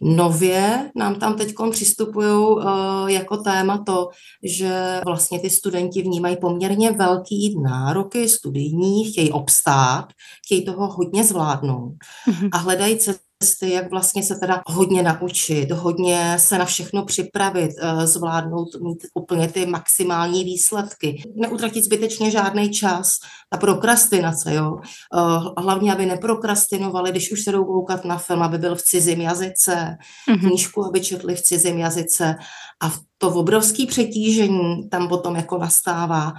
Nově 0.00 0.90
nám 0.96 1.14
tam 1.14 1.36
teď 1.36 1.54
přistupují 1.70 2.28
uh, 2.28 2.62
jako 3.06 3.36
téma 3.36 3.84
to, 3.86 4.08
že 4.42 5.00
vlastně 5.06 5.40
ty 5.40 5.50
studenti 5.50 6.02
vnímají 6.02 6.36
poměrně 6.36 6.90
velký 6.90 7.60
nároky 7.62 8.28
studijní, 8.28 9.04
chtějí 9.04 9.32
obstát, 9.32 10.06
chtějí 10.46 10.64
toho 10.64 10.86
hodně 10.86 11.24
zvládnout 11.24 11.92
mm-hmm. 12.28 12.48
a 12.52 12.58
hledají 12.58 12.98
cesty, 12.98 13.27
jak 13.62 13.90
vlastně 13.90 14.22
se 14.22 14.34
teda 14.34 14.62
hodně 14.66 15.02
naučit, 15.02 15.70
hodně 15.70 16.36
se 16.38 16.58
na 16.58 16.64
všechno 16.64 17.04
připravit, 17.04 17.70
eh, 17.78 18.06
zvládnout, 18.06 18.68
mít 18.80 18.98
úplně 19.14 19.48
ty 19.48 19.66
maximální 19.66 20.44
výsledky. 20.44 21.22
Neutratit 21.36 21.84
zbytečně 21.84 22.30
žádný 22.30 22.70
čas. 22.70 23.10
Ta 23.50 23.58
prokrastinace, 23.58 24.54
jo. 24.54 24.78
Eh, 24.82 25.62
hlavně, 25.62 25.92
aby 25.92 26.06
neprokrastinovali, 26.06 27.10
když 27.10 27.32
už 27.32 27.44
se 27.44 27.52
jdou 27.52 27.64
koukat 27.64 28.04
na 28.04 28.18
film, 28.18 28.42
aby 28.42 28.58
byl 28.58 28.76
v 28.76 28.82
cizím 28.82 29.20
jazyce, 29.20 29.96
mm-hmm. 30.30 30.40
knížku, 30.40 30.84
aby 30.84 31.00
četli 31.00 31.34
v 31.34 31.42
cizím 31.42 31.78
jazyce 31.78 32.36
a 32.82 32.92
to 33.18 33.30
obrovské 33.30 33.86
přetížení 33.86 34.88
tam 34.88 35.08
potom 35.08 35.36
jako 35.36 35.58
nastává 35.58 36.32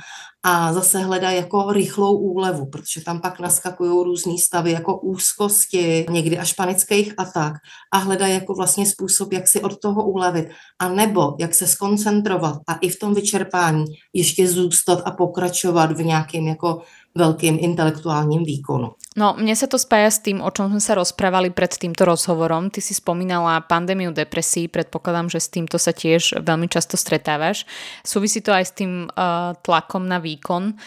a 0.43 0.73
zase 0.73 0.99
hledá 0.99 1.31
jako 1.31 1.71
rychlou 1.71 2.17
úlevu, 2.17 2.65
protože 2.65 3.03
tam 3.03 3.21
pak 3.21 3.39
naskakují 3.39 3.91
různé 4.03 4.37
stavy 4.37 4.71
jako 4.71 4.99
úzkosti, 4.99 6.05
někdy 6.09 6.37
až 6.37 6.53
panických 6.53 7.13
atak 7.17 7.53
a 7.93 7.97
hledá 7.97 8.27
jako 8.27 8.53
vlastně 8.53 8.85
způsob, 8.85 9.33
jak 9.33 9.47
si 9.47 9.61
od 9.61 9.79
toho 9.79 10.09
ulevit 10.09 10.49
a 10.79 10.89
nebo 10.89 11.35
jak 11.39 11.55
se 11.55 11.67
skoncentrovat 11.67 12.57
a 12.67 12.73
i 12.73 12.89
v 12.89 12.99
tom 12.99 13.13
vyčerpání 13.13 13.85
ještě 14.13 14.47
zůstat 14.47 15.01
a 15.05 15.11
pokračovat 15.11 15.91
v 15.91 16.03
nějakém 16.03 16.47
jako 16.47 16.81
velkým 17.17 17.57
intelektuálním 17.57 18.45
výkonu. 18.45 18.95
No, 19.17 19.33
mne 19.35 19.57
sa 19.57 19.65
to 19.65 19.81
spája 19.81 20.13
s 20.13 20.21
tým, 20.21 20.39
o 20.39 20.49
čom 20.53 20.69
sme 20.69 20.79
sa 20.79 20.93
rozprávali 20.95 21.49
pred 21.49 21.73
týmto 21.73 22.05
rozhovorom. 22.05 22.69
Ty 22.69 22.79
si 22.79 22.93
spomínala 22.93 23.65
pandémiu 23.65 24.13
depresí, 24.13 24.69
predpokladám, 24.69 25.27
že 25.27 25.41
s 25.41 25.49
týmto 25.49 25.81
sa 25.81 25.91
tiež 25.91 26.39
veľmi 26.39 26.69
často 26.69 26.95
stretávaš. 26.95 27.65
Súvisí 28.05 28.39
to 28.39 28.53
aj 28.53 28.65
s 28.69 28.73
tým 28.77 29.09
uh, 29.09 29.57
tlakom 29.65 30.05
na 30.05 30.21
výkon 30.21 30.77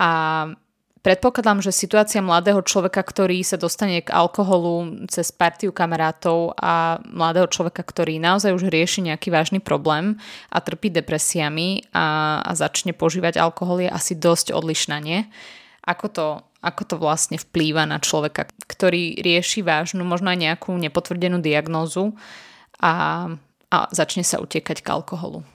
a 0.00 0.10
Predpokladám, 1.06 1.62
že 1.62 1.70
situácia 1.70 2.18
mladého 2.18 2.58
človeka, 2.66 2.98
ktorý 2.98 3.38
sa 3.46 3.54
dostane 3.54 4.02
k 4.02 4.10
alkoholu 4.10 5.06
cez 5.06 5.30
partiu 5.30 5.70
kamarátov 5.70 6.58
a 6.58 6.98
mladého 7.06 7.46
človeka, 7.46 7.86
ktorý 7.86 8.18
naozaj 8.18 8.50
už 8.50 8.66
rieši 8.66 9.06
nejaký 9.06 9.30
vážny 9.30 9.62
problém 9.62 10.18
a 10.50 10.58
trpí 10.58 10.90
depresiami 10.90 11.86
a, 11.94 12.42
a 12.42 12.50
začne 12.58 12.90
požívať 12.90 13.38
alkohol 13.38 13.86
je 13.86 13.90
asi 13.94 14.18
dosť 14.18 14.50
odlišná, 14.50 14.98
nie? 14.98 15.30
Ako 15.86 16.06
to, 16.10 16.26
ako 16.62 16.82
to 16.84 16.94
vlastne 16.98 17.38
vplýva 17.38 17.86
na 17.86 18.02
človeka, 18.02 18.50
ktorý 18.66 19.22
rieši 19.22 19.62
vážnu, 19.62 20.02
možno 20.02 20.34
aj 20.34 20.38
nejakú 20.42 20.74
nepotvrdenú 20.74 21.38
diagnózu 21.38 22.18
a, 22.82 23.26
a 23.70 23.76
začne 23.94 24.26
sa 24.26 24.42
utekať 24.42 24.82
k 24.82 24.90
alkoholu? 24.90 25.46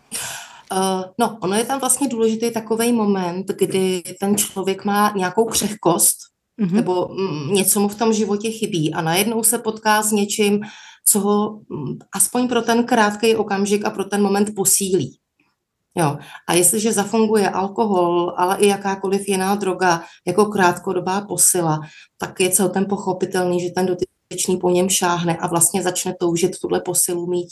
Uh, 0.71 1.03
no, 1.19 1.37
ono 1.41 1.55
je 1.55 1.65
tam 1.65 1.79
vlastně 1.79 2.07
důležitý 2.07 2.51
takový 2.51 2.91
moment, 2.91 3.47
kdy 3.47 4.03
ten 4.19 4.37
člověk 4.37 4.85
má 4.85 5.13
nějakou 5.15 5.45
křehkost, 5.45 6.17
mm-hmm. 6.61 6.71
nebo 6.71 7.07
mm, 7.07 7.53
něco 7.53 7.79
mu 7.79 7.87
v 7.87 7.95
tom 7.95 8.13
životě 8.13 8.51
chybí 8.51 8.93
a 8.93 9.01
najednou 9.01 9.43
se 9.43 9.57
potká 9.57 10.03
s 10.03 10.11
něčím, 10.11 10.59
co 11.05 11.19
ho 11.19 11.59
mm, 11.69 11.97
aspoň 12.15 12.47
pro 12.47 12.61
ten 12.61 12.83
krátký 12.85 13.35
okamžik 13.35 13.85
a 13.85 13.89
pro 13.89 14.03
ten 14.03 14.21
moment 14.21 14.55
posílí. 14.55 15.17
Jo. 15.97 16.17
A 16.47 16.53
jestliže 16.53 16.93
zafunguje 16.93 17.49
alkohol, 17.49 18.33
ale 18.37 18.57
i 18.57 18.67
jakákoliv 18.67 19.27
jiná 19.27 19.55
droga 19.55 20.03
jako 20.27 20.45
krátkodobá 20.45 21.21
posila, 21.21 21.79
tak 22.17 22.39
je 22.39 22.49
celkem 22.49 22.85
pochopitelný, 22.85 23.61
že 23.61 23.69
ten 23.69 23.85
dotyčný 23.85 24.57
po 24.57 24.69
něm 24.69 24.89
šáhne 24.89 25.37
a 25.37 25.47
vlastně 25.47 25.83
začne 25.83 26.13
toužit 26.19 26.59
tuhle 26.59 26.81
posilu 26.81 27.27
mít 27.27 27.49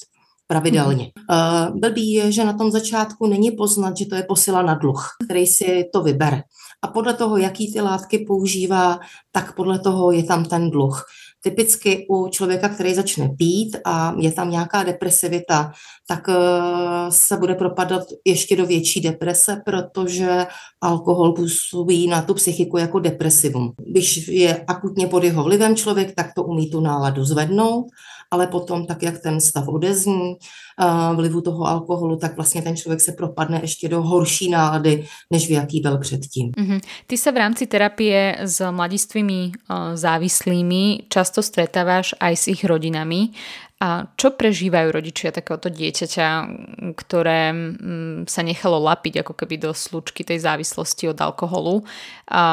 pravidelně. 0.48 1.12
Uh, 1.30 1.80
blbý 1.80 2.12
je, 2.12 2.32
že 2.32 2.46
na 2.46 2.54
tom 2.54 2.72
začátku 2.72 3.28
není 3.28 3.52
poznat, 3.52 3.98
že 3.98 4.06
to 4.06 4.16
je 4.16 4.24
posila 4.24 4.62
na 4.62 4.74
dluh, 4.74 5.08
který 5.26 5.48
si 5.48 5.90
to 5.94 6.02
vybere. 6.02 6.42
A 6.82 6.88
podle 6.88 7.14
toho, 7.14 7.38
jaký 7.38 7.74
ty 7.74 7.82
látky 7.82 8.26
používá, 8.28 9.00
tak 9.32 9.56
podle 9.56 9.80
toho 9.80 10.12
je 10.12 10.24
tam 10.24 10.46
ten 10.46 10.70
dluh. 10.70 11.06
Typicky 11.44 12.06
u 12.10 12.28
člověka, 12.28 12.70
který 12.70 12.94
začne 12.94 13.30
pít 13.38 13.78
a 13.86 14.16
je 14.18 14.32
tam 14.32 14.52
nějaká 14.52 14.84
depresivita, 14.84 15.72
tak 16.08 16.28
uh, 16.28 16.36
se 17.10 17.38
bude 17.38 17.56
propadat 17.56 18.04
ještě 18.26 18.56
do 18.56 18.66
větší 18.66 19.02
deprese, 19.02 19.62
protože 19.66 20.46
alkohol 20.82 21.34
působí 21.34 22.08
na 22.08 22.22
tu 22.22 22.34
psychiku 22.34 22.78
jako 22.78 23.00
depresivum. 23.00 23.72
Když 23.78 24.28
je 24.28 24.64
akutně 24.68 25.08
pod 25.08 25.24
jeho 25.24 25.44
vlivem 25.44 25.76
člověk, 25.76 26.16
tak 26.16 26.34
to 26.36 26.44
umí 26.44 26.70
tu 26.70 26.80
náladu 26.80 27.26
zvednout 27.26 27.86
ale 28.32 28.48
potom 28.48 28.86
tak, 28.86 29.04
jak 29.04 29.22
ten 29.22 29.42
stav 29.42 29.68
odezní 29.68 30.36
vlivu 31.16 31.42
toho 31.42 31.66
alkoholu, 31.66 32.16
tak 32.16 32.36
vlastně 32.36 32.62
ten 32.62 32.76
člověk 32.78 33.02
se 33.02 33.12
propadne 33.12 33.60
ještě 33.64 33.90
do 33.90 34.02
horší 34.02 34.50
nálady, 34.50 35.06
než 35.32 35.48
v 35.48 35.52
jaký 35.52 35.82
byl 35.82 35.98
předtím. 35.98 36.52
Mm-hmm. 36.52 36.82
Ty 37.08 37.18
se 37.18 37.32
v 37.32 37.38
rámci 37.38 37.68
terapie 37.68 38.38
s 38.40 38.72
mladistvými 38.72 39.52
závislými 39.94 41.00
často 41.10 41.29
stretáváš 41.38 42.18
aj 42.18 42.34
s 42.34 42.46
ich 42.50 42.66
rodinami. 42.66 43.38
A 43.80 44.12
čo 44.20 44.36
prežívajú 44.36 44.92
rodičia 44.92 45.32
takéhoto 45.32 45.72
dieťaťa, 45.72 46.28
ktoré 47.00 47.56
mm, 47.56 48.28
sa 48.28 48.44
nechalo 48.44 48.76
lapiť 48.76 49.24
ako 49.24 49.34
keby 49.40 49.56
do 49.56 49.72
slučky 49.72 50.28
tej 50.28 50.44
závislosti 50.44 51.08
od 51.08 51.16
alkoholu, 51.16 51.88
a, 52.28 52.44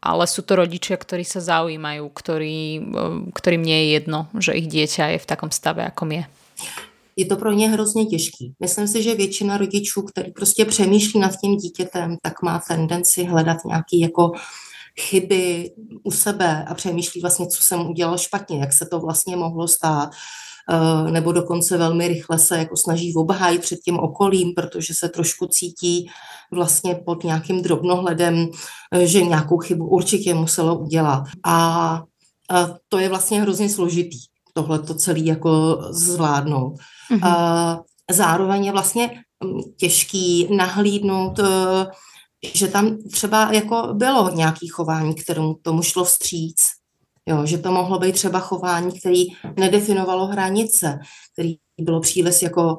ale 0.00 0.24
sú 0.24 0.40
to 0.40 0.56
rodičia, 0.56 0.96
ktorí 0.96 1.28
sa 1.28 1.44
zaujímajú, 1.44 2.08
ktorí, 2.08 2.88
ktorým 3.36 3.62
nie 3.62 3.78
je 3.84 3.88
jedno, 4.00 4.32
že 4.40 4.56
ich 4.56 4.64
dieťa 4.64 5.12
je 5.12 5.18
v 5.20 5.28
takom 5.28 5.52
stave, 5.52 5.84
akom 5.84 6.08
je? 6.08 6.24
je 7.16 7.24
to 7.24 7.36
pro 7.36 7.52
ně 7.52 7.70
hrozně 7.70 8.06
těžký. 8.06 8.54
Myslím 8.60 8.88
si, 8.88 9.02
že 9.02 9.14
většina 9.14 9.56
rodičů, 9.56 10.02
který 10.02 10.32
prostě 10.32 10.64
přemýšlí 10.64 11.20
nad 11.20 11.32
tím 11.36 11.56
dítětem, 11.56 12.16
tak 12.22 12.42
má 12.42 12.60
tendenci 12.68 13.24
hledat 13.24 13.56
nějaký 13.64 14.00
jako 14.00 14.32
chyby 15.00 15.70
u 16.02 16.10
sebe 16.10 16.64
a 16.68 16.74
přemýšlí 16.74 17.20
vlastně, 17.20 17.46
co 17.46 17.62
jsem 17.62 17.90
udělal 17.90 18.18
špatně, 18.18 18.60
jak 18.60 18.72
se 18.72 18.86
to 18.86 19.00
vlastně 19.00 19.36
mohlo 19.36 19.68
stát. 19.68 20.10
Eh, 20.70 21.10
nebo 21.10 21.32
dokonce 21.32 21.78
velmi 21.78 22.08
rychle 22.08 22.38
se 22.38 22.58
jako 22.58 22.76
snaží 22.76 23.14
obhájit 23.14 23.60
před 23.60 23.78
tím 23.84 23.98
okolím, 23.98 24.54
protože 24.54 24.94
se 24.94 25.08
trošku 25.08 25.46
cítí 25.46 26.10
vlastně 26.52 26.94
pod 26.94 27.24
nějakým 27.24 27.62
drobnohledem, 27.62 28.48
eh, 28.94 29.06
že 29.06 29.22
nějakou 29.22 29.58
chybu 29.58 29.88
určitě 29.88 30.34
muselo 30.34 30.78
udělat. 30.78 31.24
A 31.46 32.02
to 32.88 32.98
je 32.98 33.08
vlastně 33.08 33.42
hrozně 33.42 33.68
složitý, 33.68 34.18
tohle 34.52 34.78
to 34.78 34.94
celé 34.94 35.18
jako 35.18 35.78
zvládnout. 35.90 36.74
Mm-hmm. 37.10 37.82
Zároveň 38.10 38.64
je 38.64 38.72
vlastně 38.72 39.10
hm, 39.44 39.60
těžký 39.76 40.48
nahlídnout 40.56 41.40
že 42.54 42.68
tam 42.68 42.98
třeba 43.12 43.52
jako 43.52 43.88
bylo 43.92 44.30
nějaké 44.30 44.66
chování, 44.72 45.14
kterému 45.14 45.54
tomu 45.62 45.82
šlo 45.82 46.04
vstříc. 46.04 46.56
Jo, 47.28 47.46
že 47.46 47.58
to 47.58 47.72
mohlo 47.72 47.98
být 47.98 48.12
třeba 48.12 48.40
chování, 48.40 49.00
který 49.00 49.24
nedefinovalo 49.56 50.26
hranice, 50.26 50.98
který 51.32 51.54
bylo 51.80 52.00
příliš 52.00 52.42
jako 52.42 52.78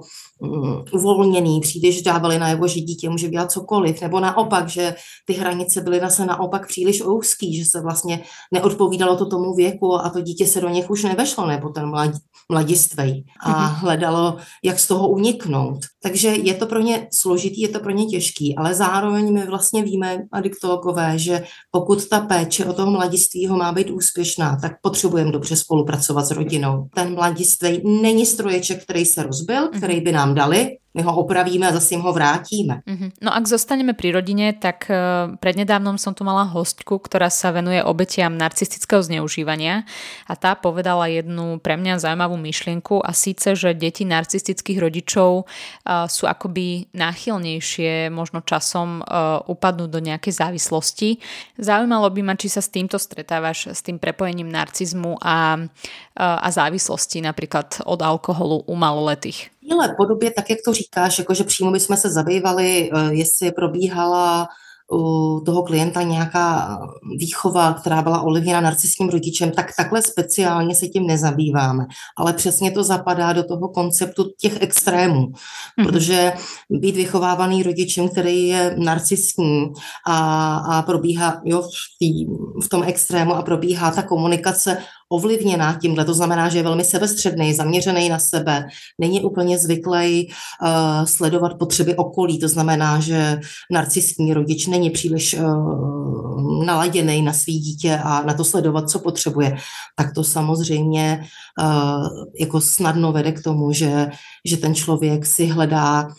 uvolněný, 0.94 1.60
příliš 1.60 2.02
dávali 2.02 2.40
najevo, 2.40 2.68
že 2.68 2.80
dítě 2.80 3.10
může 3.10 3.30
dělat 3.30 3.52
cokoliv, 3.52 4.02
nebo 4.02 4.20
naopak, 4.20 4.70
že 4.70 4.96
ty 5.26 5.34
hranice 5.34 5.82
byly 5.82 6.00
zase 6.00 6.26
naopak 6.26 6.68
příliš 6.68 7.02
úzký, 7.02 7.58
že 7.58 7.66
se 7.66 7.82
vlastně 7.82 8.24
neodpovídalo 8.54 9.18
to 9.18 9.26
tomu 9.26 9.56
věku 9.56 9.96
a 9.96 10.10
to 10.10 10.22
dítě 10.22 10.46
se 10.46 10.62
do 10.62 10.70
nich 10.70 10.90
už 10.90 11.04
nevešlo, 11.04 11.48
nebo 11.48 11.70
ten 11.70 11.90
mladí, 11.90 12.20
mladistvej 12.52 13.24
a 13.46 13.50
mhm. 13.50 13.76
hledalo, 13.76 14.38
jak 14.64 14.80
z 14.80 14.88
toho 14.88 15.10
uniknout. 15.10 15.80
Takže 16.04 16.28
je 16.28 16.54
to 16.54 16.66
pro 16.66 16.80
ně 16.80 17.08
složitý, 17.14 17.62
je 17.62 17.68
to 17.68 17.80
pro 17.80 17.92
ně 17.92 18.06
těžký, 18.06 18.56
ale 18.56 18.74
zároveň 18.74 19.34
my 19.34 19.46
vlastně 19.46 19.84
víme, 19.84 20.18
adiktologové, 20.32 21.20
že 21.20 21.44
pokud 21.72 22.08
ta 22.08 22.20
péče 22.20 22.66
o 22.66 22.74
toho 22.74 22.92
mladistvího 22.92 23.58
má 23.58 23.72
být 23.72 23.90
úspěšná, 23.90 24.58
tak 24.62 24.72
potřebujeme 24.82 25.32
dobře 25.32 25.56
spolupracovat 25.56 26.26
s 26.26 26.32
rodinou. 26.32 26.88
Ten 26.96 27.14
mladistvej 27.16 27.82
není 27.86 28.26
stroječek, 28.26 28.84
který 28.84 29.06
se 29.06 29.24
rozbil, 29.24 29.62
mhm. 29.62 29.78
který 29.78 30.02
by 30.02 30.12
nám 30.12 30.33
dali, 30.34 30.84
my 30.94 31.02
ho 31.02 31.12
opravíme 31.26 31.66
a 31.66 31.74
zase 31.74 31.98
jim 31.98 32.06
ho 32.06 32.14
vrátíme. 32.14 32.86
Mm-hmm. 32.86 33.10
No 33.26 33.34
ak 33.34 33.50
zostaneme 33.50 33.98
pri 33.98 34.14
rodine, 34.14 34.54
tak 34.54 34.86
uh, 34.94 35.34
prednedávnom 35.42 35.98
som 35.98 36.14
tu 36.14 36.22
mala 36.22 36.46
hostku, 36.46 37.02
ktorá 37.02 37.34
sa 37.34 37.50
venuje 37.50 37.82
obetiam 37.82 38.38
narcistického 38.38 39.02
zneužívania 39.02 39.90
a 40.30 40.34
tá 40.38 40.54
povedala 40.54 41.10
jednu 41.10 41.58
pre 41.58 41.82
mňa 41.82 41.98
zaujímavú 41.98 42.38
myšlienku 42.38 43.02
a 43.02 43.10
síce, 43.18 43.58
že 43.58 43.74
deti 43.74 44.06
narcistických 44.06 44.78
rodičov 44.78 45.50
uh, 45.50 46.06
sú 46.06 46.30
akoby 46.30 46.94
náchylnejšie 46.94 48.14
možno 48.14 48.46
časom 48.46 49.02
uh, 49.02 49.42
do 49.74 50.00
nejakej 50.00 50.34
závislosti. 50.46 51.18
Zaujímalo 51.58 52.06
by 52.14 52.22
ma, 52.22 52.38
či 52.38 52.54
sa 52.54 52.62
s 52.62 52.70
týmto 52.70 53.02
stretávaš, 53.02 53.74
s 53.74 53.82
tým 53.82 53.98
prepojením 53.98 54.52
narcizmu 54.54 55.18
a, 55.18 55.58
uh, 55.58 56.22
a 56.22 56.48
závislosti 56.54 57.26
napríklad 57.26 57.82
od 57.90 57.98
alkoholu 57.98 58.62
u 58.70 58.76
maloletých 58.78 59.53
téhle 59.70 59.96
podobě, 59.98 60.32
tak 60.32 60.50
jak 60.50 60.60
to 60.66 60.74
říkáš, 60.74 61.20
jakože 61.20 61.44
přímo 61.44 61.72
bychom 61.72 61.98
se 61.98 62.10
zabývali, 62.10 62.92
eh, 62.94 63.14
jestli 63.14 63.52
probíhala 63.52 64.48
u 64.92 65.42
toho 65.46 65.64
klienta 65.64 66.02
nějaká 66.02 66.80
výchova, 67.18 67.74
která 67.74 68.02
byla 68.02 68.22
ovlivněna 68.22 68.62
narcistním 68.62 69.10
rodičem, 69.10 69.52
tak 69.52 69.76
takhle 69.78 70.02
speciálně 70.02 70.76
se 70.76 70.88
tím 70.88 71.08
nezabýváme. 71.08 71.86
Ale 72.18 72.34
přesně 72.34 72.72
to 72.72 72.84
zapadá 72.84 73.34
do 73.34 73.44
toho 73.44 73.70
konceptu 73.70 74.26
těch 74.40 74.62
extrémů, 74.62 75.28
mm-hmm. 75.28 75.86
protože 75.86 76.34
být 76.70 76.96
vychovávaný 76.96 77.64
rodičem, 77.64 78.10
který 78.10 78.48
je 78.48 78.76
narcistní 78.78 79.74
a, 80.08 80.56
a 80.58 80.82
probíhá 80.82 81.42
jo, 81.46 81.62
v, 81.62 81.98
tý, 82.00 82.26
v 82.66 82.70
tom 82.70 82.84
extrému 82.86 83.34
a 83.34 83.42
probíhá 83.42 83.92
ta 83.92 84.04
komunikace 84.04 84.78
ovlivněná 85.14 85.78
tímhle. 85.82 86.06
To 86.06 86.14
znamená, 86.14 86.50
že 86.50 86.58
je 86.58 86.64
velmi 86.64 86.84
sebestředný, 86.84 87.54
zaměřený 87.54 88.10
na 88.10 88.20
sebe, 88.20 88.66
není 89.00 89.22
úplně 89.22 89.58
zvyklý 89.58 90.28
uh, 90.28 91.06
sledovat 91.06 91.58
potřeby 91.60 91.96
okolí. 91.96 92.40
To 92.40 92.48
znamená, 92.48 93.00
že 93.00 93.40
narcistní 93.72 94.34
rodič 94.34 94.68
není 94.68 94.90
příliš 94.90 95.34
uh, 95.34 96.66
naladěný 96.66 97.22
na 97.22 97.34
svý 97.34 97.60
dítě 97.60 98.00
a 98.04 98.24
na 98.24 98.34
to 98.34 98.44
sledovat, 98.44 98.90
co 98.90 99.00
potřebuje. 99.00 99.58
Tak 99.96 100.14
to 100.14 100.24
samozřejmě 100.24 101.26
uh, 101.62 102.08
jako 102.40 102.62
snadno 102.62 103.12
vede 103.12 103.32
k 103.32 103.44
tomu, 103.44 103.72
že, 103.72 104.10
že 104.46 104.58
ten 104.58 104.76
člověk 104.76 105.26
si 105.26 105.46
hledá 105.46 106.10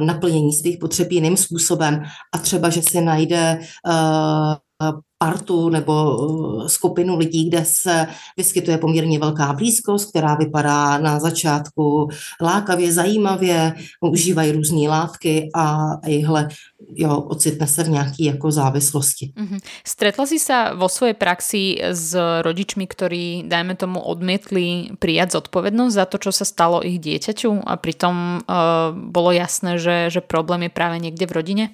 naplnění 0.00 0.52
svých 0.52 0.78
potřeb 0.78 1.12
jiným 1.12 1.36
způsobem 1.36 2.02
a 2.34 2.38
třeba, 2.38 2.70
že 2.70 2.82
si 2.82 3.00
najde 3.00 3.60
partu 5.22 5.70
nebo 5.70 5.94
uh, 5.94 6.66
skupinu 6.66 7.14
lidí, 7.14 7.46
kde 7.46 7.64
se 7.64 8.06
vyskytuje 8.36 8.78
poměrně 8.78 9.18
velká 9.18 9.52
blízkost, 9.52 10.10
která 10.10 10.34
vypadá 10.34 10.98
na 10.98 11.20
začátku 11.22 12.08
lákavě, 12.42 12.92
zajímavě, 12.92 13.74
užívají 14.00 14.52
různé 14.52 14.88
látky 14.88 15.50
a 15.54 15.94
jihle, 16.06 16.48
jo, 16.94 17.20
ocitne 17.20 17.66
se 17.66 17.84
v 17.84 17.88
nějaké 17.88 18.34
jako 18.34 18.50
závislosti. 18.50 19.32
Mm-hmm. 19.38 19.60
Stretla 19.86 20.26
si 20.26 20.38
se 20.38 20.74
vo 20.74 20.88
svojej 20.90 21.14
praxi 21.14 21.78
s 21.78 22.18
rodičmi, 22.42 22.90
ktorí, 22.90 23.46
dajme 23.46 23.78
tomu, 23.78 24.02
odmietli 24.02 24.98
prijať 24.98 25.38
zodpovednosť 25.38 25.94
za 25.94 26.06
to, 26.10 26.16
čo 26.18 26.30
sa 26.34 26.42
stalo 26.42 26.82
ich 26.82 26.98
dieťaťu 26.98 27.62
a 27.62 27.78
pritom 27.78 28.42
uh, 28.42 28.90
bolo 28.90 29.30
jasné, 29.30 29.78
že, 29.78 30.10
že 30.10 30.18
problém 30.18 30.66
je 30.66 30.72
práve 30.74 30.98
niekde 30.98 31.30
v 31.30 31.36
rodine? 31.38 31.64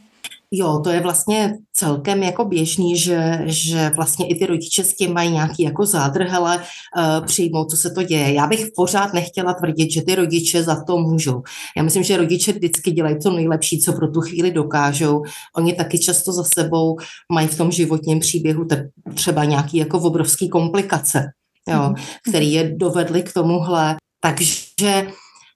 Jo, 0.50 0.80
to 0.84 0.90
je 0.90 1.00
vlastně 1.00 1.54
celkem 1.72 2.22
jako 2.22 2.44
běžný, 2.44 2.96
že, 2.98 3.42
že 3.44 3.90
vlastně 3.96 4.26
i 4.28 4.34
ty 4.34 4.46
rodiče 4.46 4.84
s 4.84 4.94
tím 4.94 5.12
mají 5.12 5.30
nějaký 5.30 5.62
jako 5.62 5.86
zádrhele 5.86 6.56
uh, 6.56 7.26
přijmout, 7.26 7.70
co 7.70 7.76
se 7.76 7.90
to 7.90 8.02
děje. 8.02 8.32
Já 8.32 8.46
bych 8.46 8.66
pořád 8.76 9.12
nechtěla 9.12 9.54
tvrdit, 9.54 9.90
že 9.90 10.02
ty 10.02 10.14
rodiče 10.14 10.62
za 10.62 10.84
to 10.84 10.98
můžou. 10.98 11.42
Já 11.76 11.82
myslím, 11.82 12.02
že 12.02 12.16
rodiče 12.16 12.52
vždycky 12.52 12.90
dělají 12.90 13.16
to 13.22 13.30
nejlepší, 13.30 13.80
co 13.80 13.92
pro 13.92 14.08
tu 14.08 14.20
chvíli 14.20 14.50
dokážou. 14.50 15.22
Oni 15.56 15.72
taky 15.72 15.98
často 15.98 16.32
za 16.32 16.44
sebou 16.44 16.96
mají 17.32 17.48
v 17.48 17.56
tom 17.56 17.72
životním 17.72 18.20
příběhu 18.20 18.66
třeba 19.14 19.44
nějaký 19.44 19.76
jako 19.76 19.98
obrovský 20.00 20.48
komplikace, 20.48 21.24
jo, 21.68 21.78
mm-hmm. 21.78 22.04
který 22.28 22.52
je 22.52 22.74
dovedly 22.76 23.22
k 23.22 23.32
tomuhle. 23.32 23.96
Takže 24.20 25.06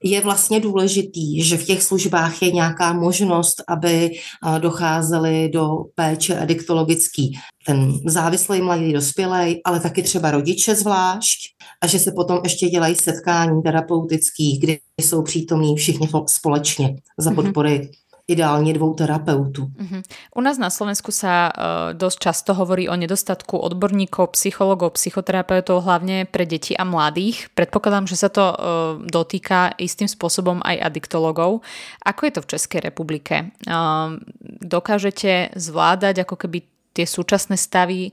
je 0.04 0.20
vlastně 0.20 0.60
důležitý, 0.60 1.42
že 1.42 1.56
v 1.56 1.64
těch 1.64 1.82
službách 1.82 2.42
je 2.42 2.52
nějaká 2.52 2.92
možnost, 2.92 3.62
aby 3.68 4.10
docházeli 4.58 5.48
do 5.52 5.68
péče 5.94 6.38
adiktologický 6.38 7.38
ten 7.66 7.92
závislý 8.06 8.60
mladý 8.60 8.92
dospělý, 8.92 9.60
ale 9.64 9.80
taky 9.80 10.02
třeba 10.02 10.30
rodiče 10.30 10.74
zvlášť 10.74 11.38
a 11.82 11.86
že 11.86 11.98
se 11.98 12.12
potom 12.12 12.40
ještě 12.44 12.66
dělají 12.66 12.94
setkání 12.94 13.62
terapeutických, 13.62 14.60
kdy 14.60 14.78
jsou 15.00 15.22
přítomní 15.22 15.76
všichni 15.76 16.08
společně 16.26 16.96
za 17.18 17.30
mhm. 17.30 17.42
podpory 17.42 17.90
ideálne 18.28 18.72
dvou 18.72 18.94
terapeutů. 18.94 19.66
Uh-huh. 19.74 20.02
U 20.36 20.40
nás 20.40 20.58
na 20.58 20.70
Slovensku 20.70 21.10
sa 21.10 21.50
uh, 21.50 21.54
dosť 21.92 22.18
často 22.22 22.50
hovorí 22.54 22.86
o 22.88 22.94
nedostatku 22.94 23.58
odborníkov, 23.58 24.38
psychologov, 24.38 24.94
psychoterapeutov, 24.94 25.82
hlavne 25.82 26.24
pre 26.30 26.46
deti 26.46 26.78
a 26.78 26.86
mladých. 26.86 27.50
Predpokladám, 27.58 28.06
že 28.06 28.16
sa 28.16 28.30
to 28.30 28.44
uh, 28.46 28.54
dotýka 29.02 29.74
istým 29.76 30.06
spôsobom 30.06 30.62
aj 30.62 30.86
adiktologov. 30.86 31.66
Ako 32.06 32.20
je 32.30 32.32
to 32.32 32.40
v 32.46 32.50
Českej 32.54 32.80
republike? 32.86 33.50
Uh, 33.66 34.16
dokážete 34.62 35.52
zvládať 35.58 36.22
ako 36.22 36.46
keby 36.46 36.62
tie 36.92 37.08
súčasné 37.08 37.56
stavy, 37.56 38.12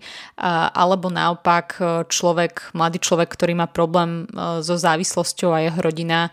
alebo 0.72 1.12
naopak 1.12 1.84
človek, 2.08 2.72
mladý 2.72 3.04
človek, 3.04 3.28
ktorý 3.28 3.52
má 3.60 3.68
problém 3.68 4.24
so 4.64 4.80
závislosťou 4.80 5.52
a 5.52 5.68
jeho 5.68 5.80
rodina, 5.84 6.32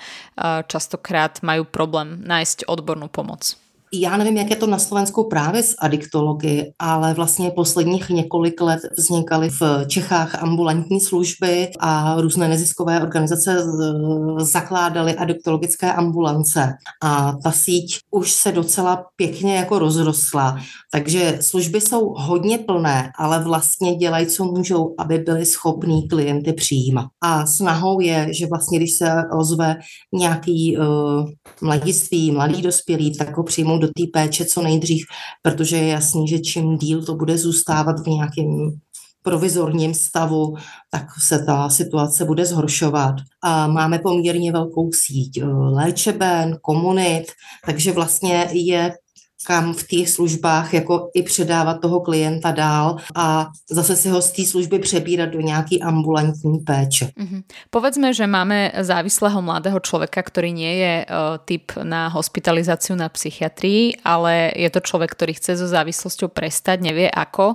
častokrát 0.70 1.42
majú 1.42 1.66
problém 1.66 2.22
nájsť 2.22 2.70
odbornú 2.70 3.10
pomoc 3.10 3.58
já 4.00 4.16
nevím, 4.16 4.36
jak 4.36 4.50
je 4.50 4.56
to 4.56 4.66
na 4.66 4.78
Slovensku 4.78 5.28
právě 5.28 5.62
s 5.62 5.74
adiktology, 5.78 6.72
ale 6.78 7.14
vlastně 7.14 7.50
posledních 7.50 8.10
několik 8.10 8.60
let 8.60 8.80
vznikaly 8.98 9.50
v 9.50 9.62
Čechách 9.86 10.42
ambulantní 10.42 11.00
služby 11.00 11.70
a 11.78 12.20
různé 12.20 12.48
neziskové 12.48 13.00
organizace 13.00 13.64
zakládaly 14.38 15.14
adiktologické 15.14 15.92
ambulance. 15.92 16.72
A 17.02 17.32
ta 17.42 17.52
síť 17.52 17.98
už 18.10 18.32
se 18.32 18.52
docela 18.52 19.04
pěkně 19.16 19.56
jako 19.56 19.78
rozrostla. 19.78 20.58
Takže 20.92 21.38
služby 21.40 21.80
jsou 21.80 22.14
hodně 22.16 22.58
plné, 22.58 23.10
ale 23.18 23.44
vlastně 23.44 23.94
dělají, 23.94 24.26
co 24.26 24.44
můžou, 24.44 24.94
aby 24.98 25.18
byli 25.18 25.46
schopní 25.46 26.08
klienty 26.08 26.52
přijímat. 26.52 27.06
A 27.22 27.46
snahou 27.46 28.00
je, 28.00 28.28
že 28.30 28.46
vlastně, 28.46 28.78
když 28.78 28.92
se 28.92 29.12
ozve 29.38 29.76
nějaký 30.14 30.76
uh, 30.78 30.84
mladiství, 31.62 32.30
mladý 32.30 32.62
dospělý, 32.62 33.16
tak 33.16 33.36
ho 33.36 33.42
přijmou 33.42 33.78
do 33.78 33.85
té 33.86 34.02
péče 34.12 34.44
co 34.44 34.62
nejdřív, 34.62 35.06
protože 35.42 35.76
je 35.76 35.88
jasný, 35.88 36.28
že 36.28 36.38
čím 36.38 36.76
díl 36.76 37.04
to 37.04 37.14
bude 37.14 37.38
zůstávat 37.38 37.96
v 38.00 38.06
nějakém 38.06 38.78
provizorním 39.22 39.94
stavu, 39.94 40.54
tak 40.90 41.06
se 41.26 41.44
ta 41.44 41.68
situace 41.68 42.24
bude 42.24 42.46
zhoršovat. 42.46 43.14
A 43.42 43.66
máme 43.66 43.98
poměrně 43.98 44.52
velkou 44.52 44.90
síť 44.92 45.38
eh, 45.38 45.46
léčeben, 45.46 46.58
komunit, 46.62 47.24
takže 47.66 47.92
vlastně 47.92 48.48
je 48.52 48.92
kam 49.46 49.74
v 49.74 49.86
těch 49.86 50.08
službách 50.10 50.74
jako 50.74 51.10
i 51.14 51.22
předávat 51.22 51.78
toho 51.80 52.00
klienta 52.00 52.50
dál 52.50 52.96
a 53.14 53.46
zase 53.70 53.96
si 53.96 54.08
ho 54.08 54.22
z 54.22 54.30
té 54.32 54.42
služby 54.44 54.78
přebírat 54.78 55.30
do 55.30 55.40
nějaký 55.40 55.82
ambulantní 55.82 56.58
péče. 56.58 57.14
Mm-hmm. 57.14 57.42
Povedzme, 57.70 58.10
že 58.14 58.26
máme 58.26 58.72
závislého 58.82 59.42
mladého 59.42 59.78
člověka, 59.80 60.22
který 60.22 60.52
nie 60.52 60.74
je 60.74 60.94
uh, 61.06 61.38
typ 61.44 61.72
na 61.82 62.08
hospitalizaci 62.08 62.96
na 62.96 63.08
psychiatrii, 63.08 64.02
ale 64.04 64.50
je 64.56 64.70
to 64.70 64.80
člověk, 64.80 65.10
který 65.14 65.32
chce 65.38 65.56
so 65.56 65.70
závislosťou 65.70 66.28
prestať, 66.28 66.80
nevie 66.82 67.06
ako. 67.06 67.54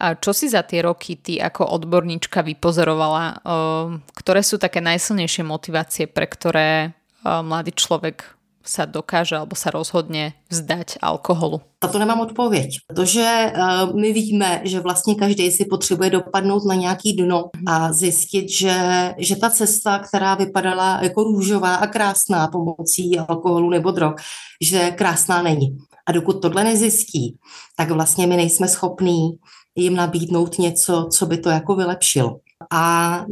A 0.00 0.14
čo 0.16 0.32
si 0.32 0.48
za 0.48 0.64
tie 0.64 0.84
roky 0.84 1.16
ty 1.16 1.40
ako 1.40 1.68
odborníčka 1.72 2.40
vypozorovala? 2.40 3.44
Uh, 3.44 4.00
ktoré 4.16 4.40
sú 4.40 4.56
také 4.56 4.80
najsilnejšie 4.80 5.44
motivácie, 5.44 6.04
pre 6.08 6.24
ktoré 6.24 6.92
uh, 6.92 7.44
mladý 7.44 7.76
človek 7.76 8.36
sa 8.68 8.84
dokáže 8.86 9.36
alebo 9.36 9.54
sa 9.54 9.70
rozhodne 9.70 10.34
vzdať 10.50 10.98
alkoholu? 11.02 11.62
Na 11.82 11.88
to 11.88 11.98
nemám 11.98 12.20
odpověď, 12.20 12.78
protože 12.86 13.52
uh, 13.52 14.00
my 14.00 14.12
víme, 14.12 14.60
že 14.64 14.80
vlastně 14.80 15.14
každý 15.14 15.50
si 15.50 15.64
potřebuje 15.64 16.10
dopadnout 16.10 16.64
na 16.64 16.74
nějaký 16.74 17.12
dno 17.12 17.50
a 17.66 17.92
zjistit, 17.92 18.48
že, 18.48 18.74
že 19.18 19.36
ta 19.36 19.50
cesta, 19.50 19.98
která 19.98 20.34
vypadala 20.34 20.98
jako 21.02 21.22
růžová 21.24 21.74
a 21.74 21.86
krásná 21.86 22.48
pomocí 22.48 23.18
alkoholu 23.18 23.70
nebo 23.70 23.90
drog, 23.90 24.14
že 24.60 24.90
krásná 24.90 25.42
není. 25.42 25.76
A 26.06 26.12
dokud 26.12 26.42
tohle 26.42 26.64
nezjistí, 26.64 27.36
tak 27.76 27.90
vlastně 27.90 28.26
my 28.26 28.36
nejsme 28.36 28.68
schopní 28.68 29.38
jim 29.76 29.96
nabídnout 29.96 30.58
něco, 30.58 31.08
co 31.12 31.26
by 31.26 31.38
to 31.38 31.48
jako 31.50 31.74
vylepšilo. 31.74 32.36
A 32.72 33.24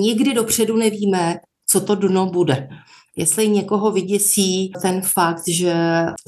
nikdy 0.00 0.34
dopředu 0.34 0.76
nevíme, 0.76 1.36
co 1.66 1.80
to 1.80 1.94
dno 1.94 2.26
bude. 2.26 2.68
Jestli 3.16 3.48
někoho 3.48 3.90
vyděsí 3.90 4.72
ten 4.82 5.02
fakt, 5.02 5.48
že 5.48 5.74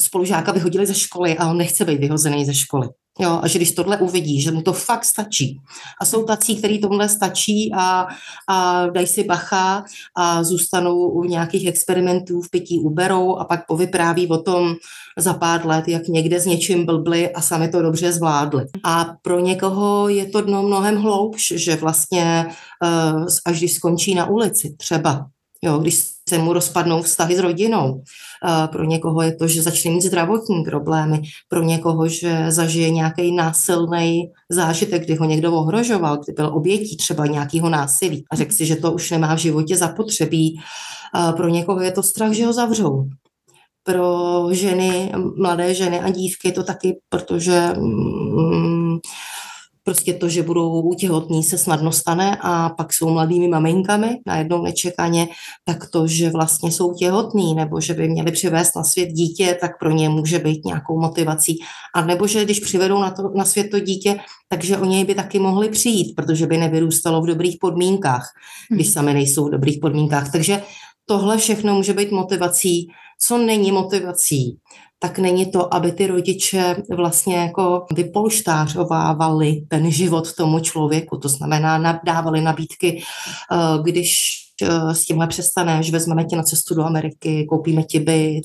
spolužáka 0.00 0.52
vyhodili 0.52 0.86
ze 0.86 0.94
školy 0.94 1.38
a 1.38 1.50
on 1.50 1.58
nechce 1.58 1.84
být 1.84 2.00
vyhozený 2.00 2.44
ze 2.44 2.54
školy. 2.54 2.88
Jo, 3.20 3.40
a 3.42 3.48
že 3.48 3.58
když 3.58 3.72
tohle 3.72 3.98
uvidí, 3.98 4.40
že 4.40 4.50
mu 4.50 4.62
to 4.62 4.72
fakt 4.72 5.04
stačí. 5.04 5.60
A 6.00 6.04
jsou 6.04 6.24
tací, 6.24 6.56
který 6.56 6.80
tohle 6.80 7.08
stačí 7.08 7.72
a, 7.74 8.06
a 8.48 8.86
dají 8.86 9.06
si 9.06 9.24
bacha 9.24 9.84
a 10.16 10.42
zůstanou 10.42 11.08
u 11.08 11.24
nějakých 11.24 11.66
experimentů 11.66 12.42
v 12.42 12.50
pití 12.50 12.78
uberou 12.78 13.36
a 13.36 13.44
pak 13.44 13.66
povypráví 13.66 14.28
o 14.28 14.38
tom 14.38 14.74
za 15.18 15.34
pár 15.34 15.66
let, 15.66 15.88
jak 15.88 16.08
někde 16.08 16.40
s 16.40 16.46
něčím 16.46 16.86
blbli 16.86 17.30
a 17.30 17.40
sami 17.40 17.68
to 17.68 17.82
dobře 17.82 18.12
zvládli. 18.12 18.64
A 18.84 19.06
pro 19.22 19.40
někoho 19.40 20.08
je 20.08 20.26
to 20.26 20.40
dno 20.40 20.62
mnohem 20.62 20.96
hloubš, 20.96 21.52
že 21.56 21.76
vlastně 21.76 22.46
uh, 22.82 23.26
až 23.46 23.58
když 23.58 23.74
skončí 23.74 24.14
na 24.14 24.26
ulici 24.26 24.74
třeba, 24.78 25.26
jo, 25.64 25.78
když 25.78 26.04
se 26.28 26.38
mu 26.38 26.52
rozpadnou 26.52 27.02
vztahy 27.02 27.36
s 27.36 27.38
rodinou. 27.38 28.02
Pro 28.72 28.84
někoho 28.84 29.22
je 29.22 29.34
to, 29.34 29.48
že 29.48 29.62
začne 29.62 29.90
mít 29.90 30.00
zdravotní 30.00 30.64
problémy, 30.64 31.22
pro 31.48 31.62
někoho, 31.62 32.08
že 32.08 32.46
zažije 32.48 32.90
nějaký 32.90 33.32
násilný 33.32 34.30
zážitek, 34.50 35.04
kdy 35.04 35.14
ho 35.14 35.24
někdo 35.24 35.52
ohrožoval, 35.52 36.16
kdy 36.16 36.32
byl 36.32 36.46
obětí 36.46 36.96
třeba 36.96 37.26
nějakého 37.26 37.68
násilí 37.68 38.24
a 38.30 38.36
řekl 38.36 38.52
si, 38.52 38.66
že 38.66 38.76
to 38.76 38.92
už 38.92 39.10
nemá 39.10 39.34
v 39.34 39.38
životě 39.38 39.76
zapotřebí. 39.76 40.60
Pro 41.36 41.48
někoho 41.48 41.80
je 41.80 41.92
to 41.92 42.02
strach, 42.02 42.32
že 42.32 42.46
ho 42.46 42.52
zavřou. 42.52 43.04
Pro 43.82 44.48
ženy, 44.50 45.12
mladé 45.36 45.74
ženy 45.74 46.00
a 46.00 46.10
dívky 46.10 46.48
je 46.48 46.52
to 46.52 46.64
taky, 46.64 46.98
protože 47.08 47.68
mm, 47.76 48.98
prostě 49.84 50.14
to, 50.14 50.28
že 50.28 50.42
budou 50.42 50.94
těhotní, 50.94 51.42
se 51.42 51.58
snadno 51.58 51.92
stane 51.92 52.38
a 52.40 52.68
pak 52.68 52.92
jsou 52.92 53.10
mladými 53.10 53.48
maminkami, 53.48 54.18
najednou 54.26 54.62
nečekaně, 54.62 55.28
tak 55.64 55.90
to, 55.90 56.06
že 56.06 56.30
vlastně 56.30 56.72
jsou 56.72 56.94
těhotní 56.94 57.54
nebo 57.54 57.80
že 57.80 57.94
by 57.94 58.08
měli 58.08 58.32
přivést 58.32 58.76
na 58.76 58.84
svět 58.84 59.08
dítě, 59.08 59.58
tak 59.60 59.78
pro 59.78 59.90
ně 59.90 60.08
může 60.08 60.38
být 60.38 60.64
nějakou 60.64 61.00
motivací. 61.00 61.58
A 61.94 62.04
nebo 62.04 62.26
že 62.26 62.44
když 62.44 62.60
přivedou 62.60 63.00
na, 63.00 63.10
to, 63.10 63.22
na 63.34 63.44
svět 63.44 63.70
to 63.70 63.80
dítě, 63.80 64.20
takže 64.48 64.78
o 64.78 64.84
něj 64.84 65.04
by 65.04 65.14
taky 65.14 65.38
mohli 65.38 65.68
přijít, 65.68 66.14
protože 66.16 66.46
by 66.46 66.56
nevyrůstalo 66.56 67.22
v 67.22 67.26
dobrých 67.26 67.56
podmínkách, 67.60 68.28
když 68.70 68.86
mhm. 68.86 68.92
sami 68.92 69.14
nejsou 69.14 69.48
v 69.48 69.50
dobrých 69.50 69.78
podmínkách. 69.80 70.32
Takže 70.32 70.62
tohle 71.06 71.38
všechno 71.38 71.74
může 71.74 71.92
být 71.92 72.10
motivací. 72.10 72.88
Co 73.20 73.38
není 73.38 73.72
motivací, 73.72 74.58
tak 75.04 75.18
není 75.18 75.46
to, 75.46 75.74
aby 75.74 75.92
ty 75.92 76.06
rodiče 76.06 76.76
vlastně 76.96 77.36
jako 77.36 77.86
vypolštářovávali 77.94 79.62
ten 79.68 79.90
život 79.90 80.32
tomu 80.32 80.60
člověku. 80.60 81.16
To 81.16 81.28
znamená, 81.28 82.00
dávali 82.04 82.40
nabídky, 82.40 83.02
eh, 83.52 83.56
když 83.82 84.43
s 84.92 85.04
tímhle 85.04 85.26
přestaneš, 85.26 85.90
vezmeme 85.90 86.24
tě 86.24 86.36
na 86.36 86.42
cestu 86.42 86.74
do 86.74 86.84
Ameriky, 86.84 87.46
koupíme 87.48 87.82
ti 87.82 88.00
byt, 88.00 88.44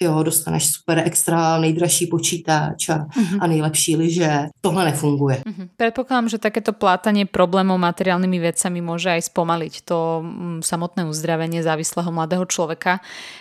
jo, 0.00 0.22
dostaneš 0.22 0.66
super 0.72 1.02
extra 1.06 1.58
nejdražší 1.58 2.06
počítač 2.06 2.88
a, 2.88 2.98
uh-huh. 2.98 3.38
a 3.40 3.46
nejlepší 3.46 3.96
liže. 3.96 4.46
Tohle 4.60 4.84
nefunguje. 4.84 5.42
Uh-huh. 5.46 5.68
Predpokladám, 5.76 6.28
že 6.28 6.38
takéto 6.38 6.72
plátanie 6.72 7.26
problémov 7.26 7.78
materiálnymi 7.78 8.38
vecami 8.38 8.82
môže 8.82 9.10
aj 9.10 9.30
spomaliť 9.30 9.74
to 9.86 10.20
mm, 10.20 10.58
samotné 10.66 11.06
uzdravenie 11.06 11.62
závislého 11.62 12.10
mladého 12.10 12.44
človeka, 12.50 12.98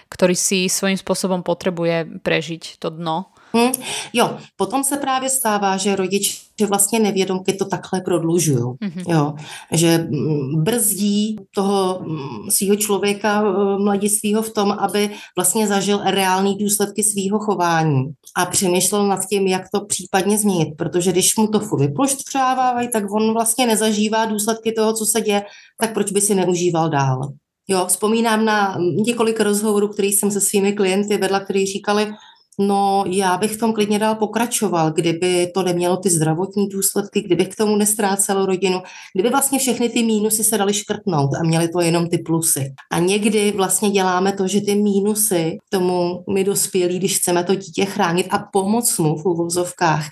ktorý 0.09 0.37
si 0.37 0.69
svojím 0.69 0.97
spôsobom 1.01 1.41
potrebuje 1.41 2.21
prežiť 2.21 2.77
to 2.77 2.93
dno 2.93 3.32
Hmm, 3.55 3.71
jo, 4.13 4.37
potom 4.55 4.83
se 4.83 4.97
právě 4.97 5.29
stává, 5.29 5.77
že 5.77 5.95
rodiče 5.95 6.65
vlastně 6.67 6.99
nevědomky 6.99 7.53
to 7.53 7.65
takhle 7.65 8.01
prodlužují. 8.01 8.57
Mm-hmm. 8.57 9.03
Jo, 9.07 9.33
že 9.71 9.97
mm, 9.97 10.63
brzdí 10.63 11.35
toho 11.55 11.99
mm, 12.01 12.51
svého 12.51 12.75
člověka 12.75 13.43
eh, 13.45 13.77
mladistvého 13.83 14.41
v 14.41 14.53
tom, 14.53 14.71
aby 14.71 15.09
vlastně 15.35 15.67
zažil 15.67 16.01
reální 16.03 16.57
důsledky 16.57 17.03
svého 17.03 17.39
chování 17.39 18.03
a 18.37 18.45
přemýšlel 18.45 19.07
nad 19.07 19.25
tím, 19.25 19.47
jak 19.47 19.63
to 19.73 19.85
případně 19.85 20.37
změnit, 20.37 20.73
protože 20.77 21.11
když 21.11 21.37
mu 21.37 21.47
to 21.47 21.59
furt 21.59 21.79
vyploštřávají, 21.79 22.89
tak 22.91 23.11
on 23.11 23.33
vlastně 23.33 23.67
nezažívá 23.67 24.25
důsledky 24.25 24.71
toho, 24.71 24.93
co 24.93 25.05
se 25.05 25.21
děje, 25.21 25.43
tak 25.81 25.93
proč 25.93 26.11
by 26.11 26.21
si 26.21 26.35
neužíval 26.35 26.89
dál. 26.89 27.33
Jo, 27.67 27.85
vzpomínám 27.87 28.45
na 28.45 28.77
několik 29.05 29.39
rozhovorů, 29.39 29.87
který 29.87 30.11
jsem 30.11 30.31
se 30.31 30.41
svými 30.41 30.73
klienty 30.73 31.17
vedla, 31.17 31.39
kteří 31.39 31.65
říkali, 31.65 32.13
No, 32.59 33.03
já 33.07 33.37
bych 33.37 33.51
v 33.51 33.57
tom 33.57 33.73
klidně 33.73 33.99
dál 33.99 34.15
pokračoval, 34.15 34.91
kdyby 34.91 35.51
to 35.53 35.63
nemělo 35.63 35.97
ty 35.97 36.09
zdravotní 36.09 36.69
důsledky, 36.69 37.21
kdybych 37.21 37.49
k 37.49 37.55
tomu 37.55 37.75
nestrácel 37.75 38.45
rodinu, 38.45 38.81
kdyby 39.13 39.29
vlastně 39.29 39.59
všechny 39.59 39.89
ty 39.89 40.03
mínusy 40.03 40.43
se 40.43 40.57
daly 40.57 40.73
škrtnout 40.73 41.29
a 41.39 41.43
měly 41.43 41.67
to 41.67 41.81
jenom 41.81 42.09
ty 42.09 42.17
plusy. 42.17 42.73
A 42.91 42.99
někdy 42.99 43.51
vlastně 43.51 43.89
děláme 43.89 44.31
to, 44.31 44.47
že 44.47 44.61
ty 44.61 44.75
mínusy 44.75 45.57
tomu 45.69 46.23
my 46.33 46.43
dospělí, 46.43 46.99
když 46.99 47.17
chceme 47.17 47.43
to 47.43 47.55
dítě 47.55 47.85
chránit 47.85 48.27
a 48.29 48.39
pomoct 48.53 48.99
mu 48.99 49.17
v 49.17 49.25
uvozovkách, 49.25 50.07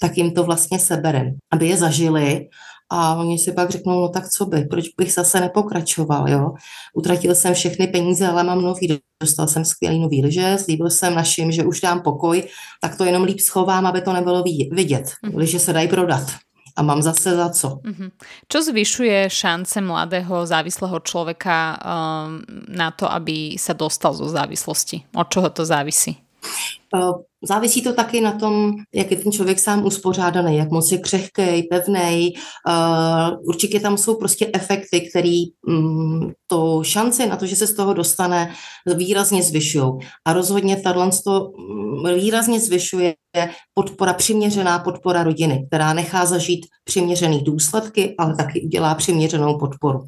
tak 0.00 0.18
jim 0.18 0.30
to 0.30 0.44
vlastně 0.44 0.78
seberem, 0.78 1.34
aby 1.52 1.68
je 1.68 1.76
zažili 1.76 2.48
a 2.90 3.14
oni 3.14 3.38
si 3.38 3.52
pak 3.52 3.70
řeknou, 3.70 4.00
no 4.00 4.08
tak 4.08 4.28
co 4.28 4.46
by, 4.46 4.64
proč 4.64 4.84
bych 4.98 5.12
zase 5.12 5.40
nepokračoval, 5.40 6.28
jo. 6.28 6.54
Utratil 6.94 7.34
jsem 7.34 7.54
všechny 7.54 7.86
peníze, 7.86 8.26
ale 8.28 8.44
mám 8.44 8.62
nový, 8.62 8.98
dostal 9.22 9.48
jsem 9.48 9.64
skvělý 9.64 10.00
nový 10.00 10.22
liže, 10.22 10.56
slíbil 10.58 10.90
jsem 10.90 11.14
našim, 11.14 11.52
že 11.52 11.64
už 11.64 11.80
dám 11.80 12.00
pokoj, 12.00 12.42
tak 12.80 12.96
to 12.96 13.04
jenom 13.04 13.22
líp 13.22 13.40
schovám, 13.40 13.86
aby 13.86 14.00
to 14.00 14.12
nebylo 14.12 14.42
vidět. 14.70 15.04
Mm-hmm. 15.04 15.36
Liže 15.36 15.58
se 15.58 15.72
dají 15.72 15.88
prodat 15.88 16.22
a 16.76 16.82
mám 16.82 17.02
zase 17.02 17.36
za 17.36 17.50
co. 17.50 17.68
Mm-hmm. 17.68 18.10
Čo 18.48 18.62
zvyšuje 18.62 19.30
šance 19.30 19.80
mladého 19.80 20.46
závislého 20.46 21.00
človeka 21.00 21.80
um, 21.80 22.44
na 22.68 22.92
to, 22.92 23.08
aby 23.08 23.56
sa 23.56 23.72
dostal 23.72 24.12
zo 24.12 24.28
závislosti? 24.28 25.08
Od 25.16 25.26
čoho 25.32 25.48
to 25.50 25.64
závisí? 25.64 26.20
Závisí 27.48 27.82
to 27.82 27.92
taky 27.92 28.20
na 28.20 28.32
tom, 28.32 28.72
jak 28.94 29.10
je 29.10 29.16
ten 29.16 29.32
člověk 29.32 29.58
sám 29.58 29.84
uspořádaný, 29.84 30.56
jak 30.56 30.70
moc 30.70 30.92
je 30.92 30.98
křehký, 30.98 31.62
pevný. 31.70 32.32
Uh, 32.68 33.48
určitě 33.48 33.80
tam 33.80 33.98
jsou 33.98 34.14
prostě 34.14 34.50
efekty, 34.54 35.00
které 35.00 35.44
um, 35.68 36.32
to 36.46 36.82
šance 36.84 37.26
na 37.26 37.36
to, 37.36 37.46
že 37.46 37.56
se 37.56 37.66
z 37.66 37.74
toho 37.74 37.94
dostane, 37.94 38.52
výrazně 38.94 39.42
zvyšují. 39.42 39.92
A 40.24 40.32
rozhodně 40.32 40.76
tato 40.76 41.10
to 41.24 41.52
mm, 41.58 42.14
výrazně 42.14 42.60
zvyšuje 42.60 43.14
podpora, 43.74 44.12
přiměřená 44.12 44.78
podpora 44.78 45.22
rodiny, 45.22 45.66
která 45.66 45.92
nechá 45.92 46.26
zažít 46.26 46.66
přiměřený 46.84 47.42
důsledky, 47.42 48.14
ale 48.18 48.36
taky 48.36 48.60
udělá 48.60 48.94
přiměřenou 48.94 49.58
podporu 49.58 50.06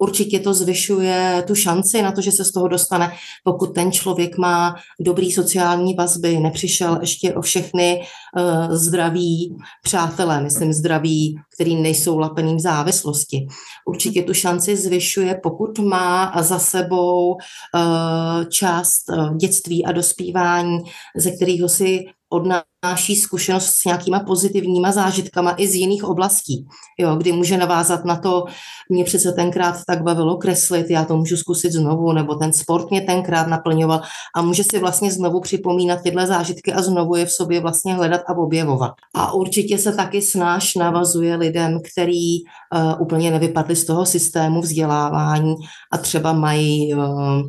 určitě 0.00 0.40
to 0.40 0.54
zvyšuje 0.54 1.44
tu 1.46 1.54
šanci 1.54 2.02
na 2.02 2.12
to, 2.12 2.20
že 2.20 2.32
se 2.32 2.44
z 2.44 2.52
toho 2.52 2.68
dostane, 2.68 3.12
pokud 3.44 3.74
ten 3.74 3.92
člověk 3.92 4.38
má 4.38 4.74
dobrý 5.00 5.32
sociální 5.32 5.94
vazby, 5.94 6.40
nepřišel 6.40 6.98
ještě 7.00 7.34
o 7.34 7.42
všechny 7.42 8.00
uh, 8.00 8.74
zdraví 8.74 9.56
přátelé, 9.82 10.40
myslím 10.40 10.72
zdraví, 10.72 11.36
který 11.54 11.76
nejsou 11.76 12.18
lapeným 12.18 12.56
v 12.56 12.60
závislosti. 12.60 13.46
Určitě 13.86 14.22
tu 14.22 14.34
šanci 14.34 14.76
zvyšuje, 14.76 15.40
pokud 15.42 15.78
má 15.78 16.32
za 16.42 16.58
sebou 16.58 17.30
uh, 17.30 18.44
část 18.48 19.02
uh, 19.08 19.36
dětství 19.36 19.84
a 19.84 19.92
dospívání, 19.92 20.78
ze 21.16 21.30
kterého 21.30 21.68
si 21.68 22.04
odnáší 22.30 23.16
zkušenost 23.16 23.66
s 23.66 23.84
nějakýma 23.84 24.20
pozitivníma 24.20 24.92
zážitkama 24.92 25.54
i 25.56 25.68
z 25.68 25.74
jiných 25.74 26.04
oblastí, 26.04 26.66
jo, 26.98 27.16
kdy 27.16 27.32
může 27.32 27.56
navázat 27.56 28.04
na 28.04 28.16
to, 28.16 28.44
mě 28.88 29.04
přece 29.04 29.32
tenkrát 29.32 29.76
tak 29.86 30.02
bavilo 30.02 30.36
kreslit, 30.36 30.90
já 30.90 31.04
to 31.04 31.16
můžu 31.16 31.36
zkusit 31.36 31.72
znovu, 31.72 32.12
nebo 32.12 32.34
ten 32.34 32.52
sport 32.52 32.90
mě 32.90 33.00
tenkrát 33.00 33.46
naplňoval 33.46 34.02
a 34.36 34.42
může 34.42 34.64
si 34.64 34.78
vlastně 34.78 35.12
znovu 35.12 35.40
připomínat 35.40 36.02
tyhle 36.02 36.26
zážitky 36.26 36.72
a 36.72 36.82
znovu 36.82 37.16
je 37.16 37.26
v 37.26 37.32
sobě 37.32 37.60
vlastně 37.60 37.94
hledat 37.94 38.20
a 38.26 38.36
objevovat. 38.36 38.92
A 39.14 39.32
určitě 39.32 39.78
se 39.78 39.92
taky 39.92 40.22
snáš 40.22 40.74
navazuje 40.74 41.36
lidem, 41.36 41.80
který 41.92 42.42
uh, 42.42 43.02
úplně 43.02 43.30
nevypadli 43.30 43.76
z 43.76 43.84
toho 43.84 44.06
systému 44.06 44.60
vzdělávání 44.60 45.54
a 45.92 45.98
třeba 45.98 46.32
mají 46.32 46.94
uh, 46.94 47.42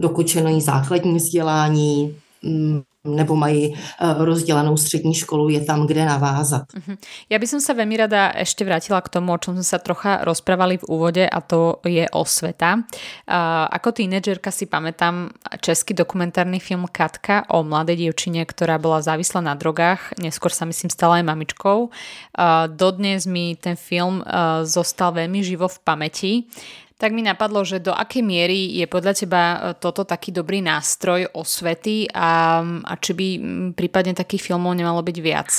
dokončené 0.00 0.60
základní 0.60 1.16
vzdělání, 1.16 2.16
um, 2.44 2.82
nebo 3.04 3.36
mají 3.36 3.74
eh, 3.74 4.14
rozdělanou 4.18 4.76
střední 4.76 5.14
školu, 5.14 5.48
je 5.48 5.60
tam, 5.60 5.86
kde 5.86 6.04
navázat. 6.04 6.62
Uh-huh. 6.70 6.96
Ja 7.26 7.42
by 7.42 7.46
som 7.50 7.58
sa 7.58 7.74
veľmi 7.74 7.98
rada 7.98 8.30
ešte 8.30 8.62
vrátila 8.62 9.02
k 9.02 9.10
tomu, 9.18 9.34
o 9.34 9.42
čom 9.42 9.58
sme 9.58 9.66
sa 9.66 9.82
trocha 9.82 10.22
rozprávali 10.22 10.78
v 10.78 10.86
úvode 10.86 11.24
a 11.26 11.38
to 11.42 11.82
je 11.82 12.06
osveta. 12.14 12.78
Uh, 12.78 13.66
ako 13.74 13.90
tínedžerka 13.90 14.54
si 14.54 14.70
pamätám 14.70 15.34
český 15.58 15.98
dokumentárny 15.98 16.62
film 16.62 16.86
Katka 16.86 17.42
o 17.50 17.66
mladej 17.66 18.06
dievčine, 18.06 18.46
ktorá 18.46 18.78
bola 18.78 19.02
závislá 19.02 19.42
na 19.42 19.58
drogách, 19.58 20.14
neskôr 20.22 20.54
sa 20.54 20.62
myslím 20.62 20.90
stala 20.94 21.18
aj 21.18 21.26
mamičkou. 21.26 21.90
Uh, 21.90 22.70
dodnes 22.70 23.26
mi 23.26 23.58
ten 23.58 23.74
film 23.74 24.22
uh, 24.22 24.62
zostal 24.62 25.10
veľmi 25.10 25.42
živo 25.42 25.66
v 25.66 25.78
pamäti 25.82 26.32
tak 27.02 27.10
mi 27.10 27.26
napadlo, 27.26 27.66
že 27.66 27.82
do 27.82 27.90
akej 27.90 28.22
miery 28.22 28.78
je 28.78 28.86
podľa 28.86 29.12
teba 29.18 29.42
e, 29.42 29.58
toto 29.74 30.06
taký 30.06 30.30
dobrý 30.30 30.62
nástroj 30.62 31.34
osvety 31.34 32.06
a, 32.14 32.62
a 32.62 32.92
či 32.94 33.10
by 33.10 33.28
prípadne 33.74 34.14
takých 34.14 34.46
filmov 34.54 34.78
nemalo 34.78 35.02
byť 35.02 35.18
viac? 35.18 35.50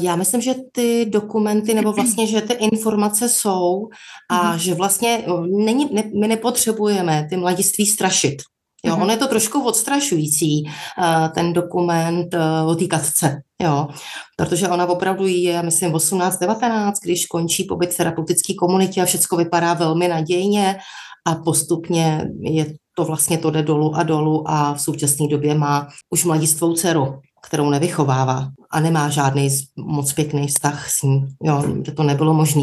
Já 0.00 0.16
myslím, 0.16 0.40
že 0.40 0.54
ty 0.72 1.06
dokumenty, 1.08 1.74
nebo 1.74 1.92
vlastně, 1.92 2.26
že 2.26 2.40
ty 2.40 2.52
informace 2.52 3.28
jsou 3.28 3.88
a 4.30 4.52
mm-hmm. 4.52 4.58
že 4.58 4.74
vlastně 4.74 5.24
není, 5.64 5.88
ne, 5.92 6.02
my 6.20 6.28
nepotřebujeme 6.28 7.26
ty 7.30 7.36
mladiství 7.36 7.86
strašit. 7.86 8.42
Jo, 8.86 8.94
mm-hmm. 8.94 9.02
on 9.02 9.10
je 9.10 9.16
to 9.16 9.26
trošku 9.26 9.64
odstrašující, 9.64 10.64
eh, 10.66 11.28
ten 11.34 11.52
dokument 11.52 12.34
eh, 12.34 12.62
o 12.66 12.74
té 12.74 12.86
katce, 12.86 13.42
jo, 13.62 13.88
protože 14.36 14.68
ona 14.68 14.86
opravdu 14.86 15.26
je, 15.26 15.62
myslím, 15.62 15.92
18-19, 15.92 16.92
když 17.04 17.26
končí 17.26 17.64
pobyt 17.64 17.90
v 17.94 17.96
terapeutické 17.96 18.54
komunitě 18.54 19.02
a 19.02 19.04
všechno 19.04 19.38
vypadá 19.38 19.74
velmi 19.74 20.08
nadějně 20.08 20.78
a 21.26 21.34
postupně 21.34 22.28
je 22.40 22.74
to 22.96 23.04
vlastně 23.04 23.38
to 23.38 23.50
jde 23.50 23.62
dolů 23.62 23.96
a 23.96 24.02
dolů 24.02 24.50
a 24.50 24.74
v 24.74 24.80
současné 24.80 25.28
době 25.28 25.54
má 25.54 25.88
už 26.10 26.24
mladistvou 26.24 26.72
dceru, 26.72 27.20
kterou 27.42 27.70
nevychovává 27.70 28.48
a 28.72 28.80
nemá 28.80 29.08
žádný 29.08 29.48
moc 29.76 30.12
pěkný 30.12 30.46
vztah 30.46 30.90
s 30.90 31.02
ní. 31.02 31.26
Jo, 31.42 31.64
že 31.84 31.92
to 31.92 32.02
nebylo 32.02 32.34
možné. 32.34 32.62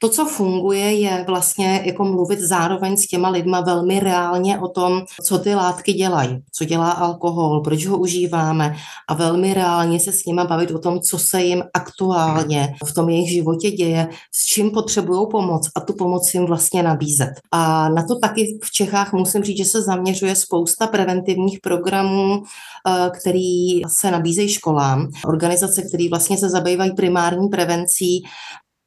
To, 0.00 0.08
co 0.08 0.26
funguje, 0.26 0.92
je 0.94 1.24
vlastně 1.26 1.82
jako 1.84 2.04
mluvit 2.04 2.40
zároveň 2.40 2.96
s 2.96 3.06
těma 3.06 3.28
lidma 3.28 3.60
velmi 3.60 4.00
reálně 4.00 4.58
o 4.58 4.68
tom, 4.68 5.02
co 5.24 5.38
ty 5.38 5.54
látky 5.54 5.92
dělají, 5.92 6.42
co 6.52 6.64
dělá 6.64 6.90
alkohol, 6.90 7.60
proč 7.60 7.86
ho 7.86 7.98
užíváme 7.98 8.76
a 9.08 9.14
velmi 9.14 9.54
reálně 9.54 10.00
se 10.00 10.12
s 10.12 10.24
nima 10.26 10.44
bavit 10.44 10.70
o 10.70 10.78
tom, 10.78 11.00
co 11.00 11.18
se 11.18 11.42
jim 11.42 11.62
aktuálně 11.74 12.74
v 12.84 12.94
tom 12.94 13.08
jejich 13.08 13.30
životě 13.30 13.70
děje, 13.70 14.08
s 14.32 14.46
čím 14.46 14.70
potřebují 14.70 15.26
pomoc 15.30 15.68
a 15.74 15.80
tu 15.80 15.92
pomoc 15.92 16.34
jim 16.34 16.46
vlastně 16.46 16.82
nabízet. 16.82 17.32
A 17.52 17.88
na 17.88 18.02
to 18.02 18.18
taky 18.18 18.58
v 18.62 18.70
Čechách 18.70 19.12
musím 19.12 19.42
říct, 19.42 19.58
že 19.58 19.64
se 19.64 19.82
zaměřuje 19.82 20.34
spousta 20.36 20.86
preventivních 20.86 21.60
programů, 21.60 22.42
eh, 22.42 23.10
který 23.20 23.82
se 23.88 24.10
nabízejí 24.10 24.48
školám 24.48 25.08
organizace, 25.46 25.82
které 25.82 26.08
vlastně 26.08 26.38
se 26.38 26.50
zabývají 26.50 26.92
primární 26.92 27.48
prevencí 27.48 28.22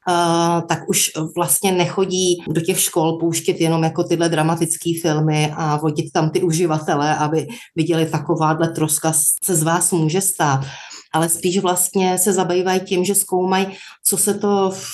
Uh, 0.08 0.66
tak 0.68 0.88
už 0.88 1.10
vlastně 1.36 1.72
nechodí 1.72 2.42
do 2.48 2.60
těch 2.60 2.80
škol 2.80 3.18
pouštět 3.18 3.60
jenom 3.60 3.84
jako 3.84 4.04
tyhle 4.04 4.28
dramatické 4.28 4.90
filmy 5.02 5.52
a 5.56 5.76
vodit 5.76 6.12
tam 6.12 6.30
ty 6.30 6.42
uživatele, 6.42 7.16
aby 7.16 7.46
viděli 7.76 8.06
takováhle 8.06 8.68
troska 8.68 9.12
se 9.44 9.56
z 9.56 9.62
vás 9.62 9.92
může 9.92 10.20
stát. 10.20 10.60
Ale 11.12 11.28
spíš 11.28 11.58
vlastně 11.58 12.18
se 12.18 12.32
zabývají 12.32 12.80
tím, 12.80 13.04
že 13.04 13.14
zkoumají, 13.14 13.66
co 14.04 14.16
se 14.16 14.34
to 14.34 14.70
v 14.70 14.84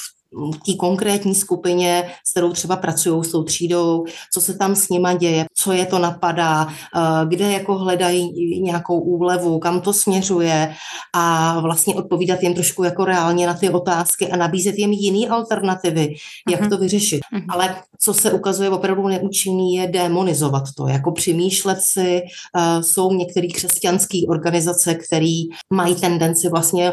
té 0.66 0.74
konkrétní 0.78 1.34
skupině, 1.34 2.10
s 2.26 2.30
kterou 2.30 2.52
třeba 2.52 2.76
pracují 2.76 3.24
s 3.24 3.30
tou 3.30 3.42
třídou, 3.42 4.04
co 4.32 4.40
se 4.40 4.54
tam 4.54 4.74
s 4.76 4.88
nima 4.88 5.14
děje, 5.14 5.44
co 5.66 5.72
je 5.72 5.86
to 5.86 5.98
napadá, 5.98 6.68
eh, 6.70 7.00
kde 7.26 7.52
jako 7.52 7.78
hledají 7.78 8.30
nějakou 8.62 9.00
úlevu, 9.00 9.58
kam 9.58 9.80
to 9.80 9.92
směřuje 9.92 10.74
a 11.12 11.60
vlastně 11.60 11.94
odpovídat 11.94 12.42
jim 12.42 12.54
trošku 12.54 12.84
jako 12.84 13.04
reálně 13.04 13.46
na 13.46 13.54
ty 13.54 13.70
otázky 13.70 14.30
a 14.30 14.36
nabízet 14.36 14.78
jim 14.78 14.92
jiný 14.92 15.28
alternativy, 15.28 16.14
jak 16.50 16.60
uh-huh. 16.60 16.68
to 16.68 16.78
vyřešit. 16.78 17.20
Uh-huh. 17.34 17.44
Ale 17.48 17.74
co 18.00 18.14
se 18.14 18.32
ukazuje 18.32 18.70
opravdu 18.70 19.08
neúčinný, 19.08 19.74
je 19.74 19.86
demonizovat 19.86 20.64
to, 20.76 20.88
jako 20.88 21.12
přemýšlet 21.12 21.78
si, 21.80 22.22
uh, 22.22 22.82
jsou 22.82 23.12
některé 23.12 23.48
křesťanské 23.48 24.18
organizace, 24.28 24.94
které 24.94 25.42
mají 25.72 25.94
tendenci 25.94 26.48
vlastně 26.48 26.92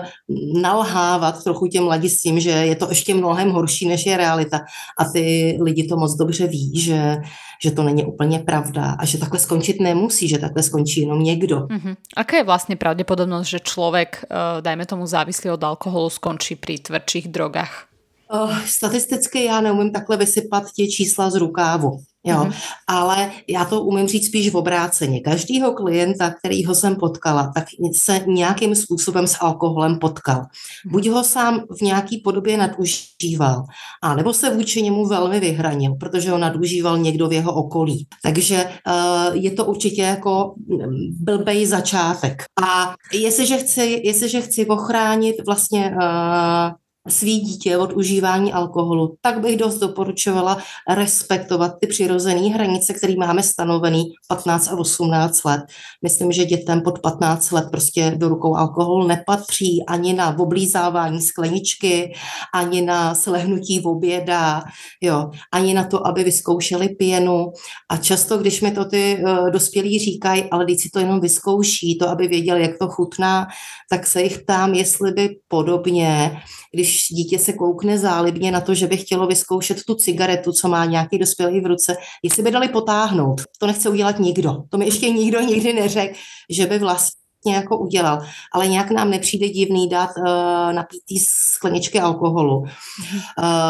nalhávat 0.61 1.43
trochu 1.43 1.67
těm 1.67 1.83
mladistvím, 1.83 2.39
že 2.39 2.49
je 2.49 2.75
to 2.75 2.89
ještě 2.89 3.13
mnohem 3.13 3.49
horší, 3.49 3.87
než 3.87 4.05
je 4.05 4.17
realita. 4.17 4.59
A 4.99 5.05
ty 5.05 5.57
lidi 5.61 5.87
to 5.87 5.97
moc 5.97 6.15
dobře 6.15 6.47
ví, 6.47 6.79
že, 6.79 7.17
že 7.63 7.71
to 7.71 7.83
není 7.83 8.05
úplně 8.05 8.39
pravda 8.39 8.95
a 8.99 9.05
že 9.05 9.17
takhle 9.17 9.39
skončit 9.39 9.81
nemusí, 9.81 10.27
že 10.27 10.37
takhle 10.37 10.63
skončí 10.63 11.01
jenom 11.01 11.23
někdo. 11.23 11.59
Mm-hmm. 11.59 11.95
Aká 12.17 12.37
je 12.37 12.43
vlastně 12.43 12.75
pravděpodobnost, 12.75 13.47
že 13.47 13.59
člověk, 13.59 14.25
eh, 14.31 14.61
dajme 14.61 14.85
tomu 14.85 15.05
závislý 15.05 15.49
od 15.49 15.63
alkoholu, 15.63 16.09
skončí 16.09 16.55
při 16.55 16.77
tvrdších 16.77 17.27
drogách? 17.27 17.92
Uh, 18.33 18.59
statisticky 18.65 19.43
já 19.43 19.61
neumím 19.61 19.91
takhle 19.91 20.17
vysypat 20.17 20.71
tě 20.71 20.87
čísla 20.87 21.29
z 21.29 21.35
rukávu. 21.35 21.99
Jo, 22.25 22.37
mm-hmm. 22.37 22.53
ale 22.87 23.31
já 23.49 23.65
to 23.65 23.81
umím 23.81 24.07
říct 24.07 24.27
spíš 24.27 24.49
v 24.49 24.57
obráceně. 24.57 25.21
Každýho 25.21 25.73
klienta, 25.73 26.29
kterýho 26.29 26.75
jsem 26.75 26.95
potkala, 26.95 27.51
tak 27.55 27.65
se 27.95 28.23
nějakým 28.27 28.75
způsobem 28.75 29.27
s 29.27 29.37
alkoholem 29.41 29.99
potkal. 29.99 30.35
Mhm. 30.35 30.91
Buď 30.91 31.07
ho 31.07 31.23
sám 31.23 31.63
v 31.77 31.81
nějaký 31.81 32.17
podobě 32.17 32.57
nadužíval, 32.57 33.63
a 34.01 34.15
nebo 34.15 34.33
se 34.33 34.49
vůči 34.49 34.81
němu 34.81 35.05
velmi 35.05 35.39
vyhranil, 35.39 35.95
protože 35.99 36.31
ho 36.31 36.37
nadužíval 36.37 36.97
někdo 36.97 37.27
v 37.27 37.33
jeho 37.33 37.53
okolí. 37.53 38.07
Takže 38.23 38.65
uh, 38.65 39.35
je 39.35 39.51
to 39.51 39.65
určitě 39.65 40.01
jako 40.01 40.53
mm, 40.67 40.79
blbej 41.19 41.65
začátek. 41.65 42.43
A 42.63 42.95
jestliže 43.13 43.57
chci, 43.57 44.01
jestliže 44.03 44.41
chci 44.41 44.65
ochránit 44.65 45.35
vlastně 45.45 45.95
uh, 46.01 46.71
svý 47.07 47.39
dítě 47.39 47.77
od 47.77 47.93
užívání 47.93 48.53
alkoholu, 48.53 49.15
tak 49.21 49.39
bych 49.39 49.57
dost 49.57 49.79
doporučovala 49.79 50.57
respektovat 50.89 51.73
ty 51.81 51.87
přirozené 51.87 52.49
hranice, 52.49 52.93
které 52.93 53.15
máme 53.15 53.43
stanovený 53.43 54.03
15 54.27 54.67
a 54.67 54.77
18 54.77 55.43
let. 55.43 55.61
Myslím, 56.03 56.31
že 56.31 56.45
dětem 56.45 56.81
pod 56.81 56.99
15 56.99 57.51
let 57.51 57.65
prostě 57.71 58.13
do 58.15 58.29
rukou 58.29 58.55
alkohol 58.55 59.07
nepatří 59.07 59.85
ani 59.87 60.13
na 60.13 60.39
oblízávání 60.39 61.21
skleničky, 61.21 62.13
ani 62.53 62.81
na 62.81 63.15
slehnutí 63.15 63.79
v 63.79 63.87
oběda, 63.87 64.63
jo, 65.01 65.29
ani 65.51 65.73
na 65.73 65.83
to, 65.83 66.07
aby 66.07 66.23
vyzkoušeli 66.23 66.89
pěnu. 66.89 67.51
A 67.91 67.97
často, 67.97 68.37
když 68.37 68.61
mi 68.61 68.71
to 68.71 68.85
ty 68.85 69.17
uh, 69.23 69.49
dospělí 69.49 69.99
říkají, 69.99 70.43
ale 70.51 70.65
když 70.65 70.81
si 70.81 70.89
to 70.89 70.99
jenom 70.99 71.19
vyzkouší, 71.19 71.97
to, 71.97 72.09
aby 72.09 72.27
věděli, 72.27 72.61
jak 72.61 72.77
to 72.77 72.87
chutná, 72.87 73.47
tak 73.89 74.07
se 74.07 74.21
jich 74.21 74.39
ptám, 74.39 74.73
jestli 74.73 75.11
by 75.11 75.29
podobně 75.47 76.41
když 76.73 77.07
dítě 77.09 77.39
se 77.39 77.53
koukne 77.53 77.97
zálibně 77.97 78.51
na 78.51 78.61
to, 78.61 78.73
že 78.73 78.87
by 78.87 78.97
chtělo 78.97 79.27
vyzkoušet 79.27 79.83
tu 79.87 79.95
cigaretu, 79.95 80.51
co 80.51 80.67
má 80.67 80.85
nějaký 80.85 81.17
dospělý 81.17 81.61
v 81.61 81.65
ruce, 81.65 81.95
jestli 82.23 82.43
by 82.43 82.51
dali 82.51 82.67
potáhnout. 82.67 83.41
To 83.59 83.67
nechce 83.67 83.89
udělat 83.89 84.19
nikdo. 84.19 84.57
To 84.69 84.77
mi 84.77 84.85
ještě 84.85 85.09
nikdo 85.09 85.41
nikdy 85.41 85.73
neřekl, 85.73 86.15
že 86.49 86.65
by 86.65 86.79
vlastně 86.79 87.22
jako 87.51 87.77
udělal, 87.77 88.21
ale 88.53 88.67
nějak 88.67 88.91
nám 88.91 89.09
nepřijde 89.09 89.49
divný 89.49 89.89
dát 89.89 90.09
uh, 90.17 90.73
napítý 90.73 91.19
skleničky 91.19 91.99
alkoholu, 91.99 92.57
uh, 92.57 92.67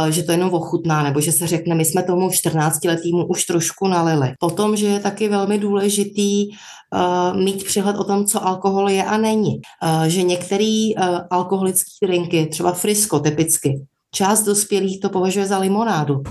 že 0.09 0.23
to 0.23 0.31
jenom 0.31 0.53
ochutná, 0.53 1.03
nebo 1.03 1.21
že 1.21 1.31
se 1.31 1.47
řekne, 1.47 1.75
my 1.75 1.86
jsme 1.86 2.03
tomu 2.03 2.31
14 2.31 2.86
letýmu 2.86 3.25
už 3.25 3.45
trošku 3.45 3.88
nalili. 3.88 4.33
Potom, 4.39 4.75
že 4.75 4.88
je 4.88 4.99
taky 4.99 5.29
velmi 5.29 5.57
důležitý 5.57 6.47
uh, 6.49 7.38
mít 7.43 7.63
přehled 7.63 7.95
o 7.97 8.03
tom, 8.03 8.25
co 8.25 8.47
alkohol 8.47 8.89
je 8.89 9.03
a 9.03 9.17
není. 9.17 9.62
Uh, 9.83 10.03
že 10.03 10.23
některé 10.23 10.89
uh, 10.97 11.19
alkoholické 11.29 12.07
drinky, 12.07 12.45
třeba 12.45 12.71
frisko 12.71 13.19
typicky, 13.19 13.86
část 14.12 14.43
dospělých 14.43 14.99
to 14.99 15.09
považuje 15.09 15.45
za 15.45 15.57
limonádu. 15.57 16.23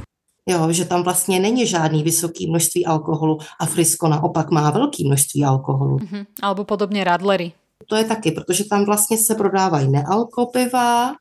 Jo, 0.48 0.72
že 0.72 0.84
tam 0.84 1.02
vlastně 1.02 1.40
není 1.40 1.66
žádný 1.66 2.02
vysoký 2.02 2.50
množství 2.50 2.86
alkoholu 2.86 3.38
a 3.60 3.66
frisko 3.66 4.08
naopak 4.08 4.50
má 4.50 4.70
velké 4.70 5.04
množství 5.04 5.44
alkoholu. 5.44 5.96
Mm-hmm. 5.96 6.26
Alebo 6.42 6.64
podobně 6.64 7.04
radlery. 7.04 7.52
To 7.86 7.96
je 7.96 8.04
taky, 8.04 8.32
protože 8.32 8.64
tam 8.64 8.84
vlastně 8.84 9.18
se 9.18 9.34
prodávají 9.34 9.90
nealkopiva, 9.90 11.14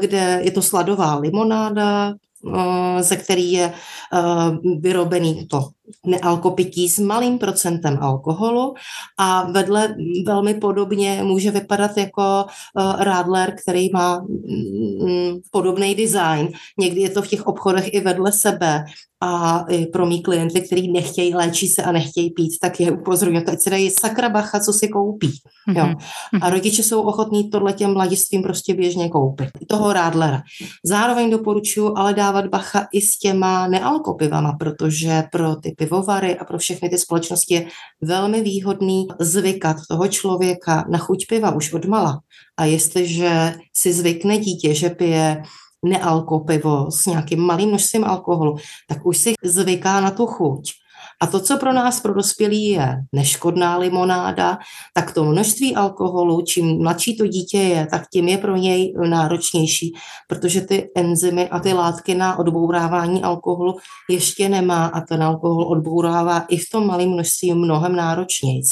kde 0.00 0.40
je 0.44 0.50
to 0.50 0.62
sladová 0.62 1.16
limonáda, 1.16 2.14
Eh, 2.52 3.02
ze 3.02 3.16
který 3.16 3.52
je 3.52 3.72
eh, 4.12 4.50
vyrobený 4.78 5.46
to 5.46 5.68
nealkopití 6.06 6.88
s 6.88 6.98
malým 6.98 7.38
procentem 7.38 7.98
alkoholu 8.00 8.74
a 9.18 9.50
vedle 9.50 9.94
velmi 10.26 10.54
podobně 10.54 11.20
může 11.22 11.50
vypadat 11.50 11.96
jako 11.96 12.44
eh, 12.46 13.04
Radler, 13.04 13.54
který 13.62 13.90
má 13.92 14.18
mm, 14.18 15.40
podobný 15.50 15.94
design. 15.94 16.48
Někdy 16.78 17.00
je 17.00 17.10
to 17.10 17.22
v 17.22 17.28
těch 17.28 17.46
obchodech 17.46 17.94
i 17.94 18.00
vedle 18.00 18.32
sebe 18.32 18.84
a 19.20 19.64
i 19.68 19.86
pro 19.86 20.06
mý 20.06 20.22
klienty, 20.22 20.60
kteří 20.60 20.92
nechtějí, 20.92 21.34
léčí 21.34 21.68
se 21.68 21.82
a 21.82 21.92
nechtějí 21.92 22.30
pít, 22.30 22.58
tak 22.60 22.80
je 22.80 22.92
upozorňuji, 22.92 23.44
ať 23.46 23.60
se 23.60 23.70
dají 23.70 23.90
sakra 24.00 24.28
bacha, 24.28 24.60
co 24.60 24.72
si 24.72 24.88
koupí. 24.88 25.32
Jo. 25.74 25.86
Mhm. 25.86 26.42
A 26.42 26.50
rodiče 26.50 26.82
jsou 26.82 27.02
ochotní 27.02 27.50
tohle 27.50 27.72
těm 27.72 27.92
mladistvím 27.92 28.42
prostě 28.42 28.74
běžně 28.74 29.08
koupit. 29.08 29.48
Toho 29.68 29.92
rádlera. 29.92 30.42
Zároveň 30.84 31.30
doporučuji 31.30 31.92
ale 31.96 32.14
dávat 32.14 32.46
bacha 32.46 32.86
i 32.92 33.00
s 33.00 33.18
těma 33.18 33.68
nealkopivama, 33.68 34.52
protože 34.52 35.22
pro 35.32 35.56
ty 35.56 35.73
pivovary 35.76 36.38
a 36.38 36.44
pro 36.44 36.58
všechny 36.58 36.88
ty 36.88 36.98
společnosti 36.98 37.54
je 37.54 37.66
velmi 38.00 38.42
výhodný 38.42 39.06
zvykat 39.20 39.76
toho 39.90 40.08
člověka 40.08 40.84
na 40.88 40.98
chuť 40.98 41.26
piva 41.28 41.54
už 41.54 41.72
od 41.72 41.84
mala. 41.84 42.20
A 42.56 42.64
jestliže 42.64 43.54
si 43.76 43.92
zvykne 43.92 44.38
dítě, 44.38 44.74
že 44.74 44.90
pije 44.90 45.42
nealkopivo 45.84 46.90
s 46.90 47.06
nějakým 47.06 47.40
malým 47.40 47.68
množstvím 47.68 48.04
alkoholu, 48.04 48.56
tak 48.88 49.06
už 49.06 49.18
si 49.18 49.32
zvyká 49.42 50.00
na 50.00 50.10
tu 50.10 50.26
chuť. 50.26 50.83
A 51.22 51.26
to, 51.26 51.40
co 51.40 51.58
pro 51.58 51.72
nás, 51.72 52.00
pro 52.00 52.14
dospělí, 52.14 52.68
je 52.68 52.96
neškodná 53.12 53.78
limonáda, 53.78 54.58
tak 54.94 55.12
to 55.12 55.24
množství 55.24 55.74
alkoholu, 55.74 56.42
čím 56.42 56.82
mladší 56.82 57.16
to 57.16 57.26
dítě 57.26 57.58
je, 57.58 57.86
tak 57.90 58.02
tím 58.12 58.28
je 58.28 58.38
pro 58.38 58.56
něj 58.56 58.94
náročnější, 59.08 59.94
protože 60.28 60.60
ty 60.60 60.90
enzymy 60.96 61.48
a 61.48 61.60
ty 61.60 61.72
látky 61.72 62.14
na 62.14 62.38
odbourávání 62.38 63.22
alkoholu 63.22 63.76
ještě 64.10 64.48
nemá 64.48 64.86
a 64.86 65.00
ten 65.00 65.22
alkohol 65.22 65.64
odbourává 65.64 66.38
i 66.48 66.56
v 66.56 66.70
tom 66.72 66.86
malém 66.86 67.08
množství 67.08 67.54
mnohem 67.54 67.96
náročnějc. 67.96 68.66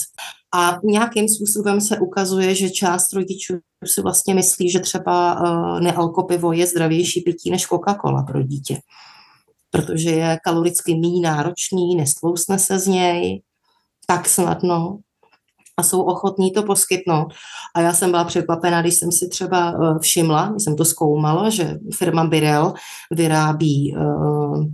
A 0.54 0.78
nějakým 0.84 1.28
způsobem 1.28 1.80
se 1.80 1.98
ukazuje, 1.98 2.54
že 2.54 2.70
část 2.70 3.12
rodičů 3.12 3.54
si 3.84 4.02
vlastně 4.02 4.34
myslí, 4.34 4.70
že 4.70 4.80
třeba 4.80 5.34
eh, 5.34 5.80
nealkopivo 5.80 6.52
je 6.52 6.66
zdravější 6.66 7.20
pití 7.20 7.50
než 7.50 7.68
Coca-Cola 7.68 8.26
pro 8.26 8.42
dítě, 8.42 8.78
protože 9.72 10.10
je 10.10 10.38
kaloricky 10.44 10.94
méně 10.94 11.20
náročný, 11.20 11.96
nestlousne 11.96 12.58
se 12.58 12.78
z 12.78 12.86
něj 12.86 13.42
tak 14.06 14.28
snadno 14.28 14.98
a 15.76 15.82
jsou 15.82 16.02
ochotní 16.02 16.52
to 16.52 16.62
poskytnout. 16.62 17.32
A 17.74 17.80
já 17.80 17.92
jsem 17.92 18.10
byla 18.10 18.24
překvapená, 18.24 18.82
když 18.82 18.94
jsem 18.94 19.12
si 19.12 19.28
třeba 19.28 19.70
eh, 19.72 19.98
všimla, 19.98 20.48
když 20.48 20.64
jsem 20.64 20.76
to 20.76 20.84
zkoumala, 20.84 21.50
že 21.50 21.78
firma 21.94 22.24
Birel 22.24 22.74
vyrábí 23.10 23.96
uh, 23.96 24.64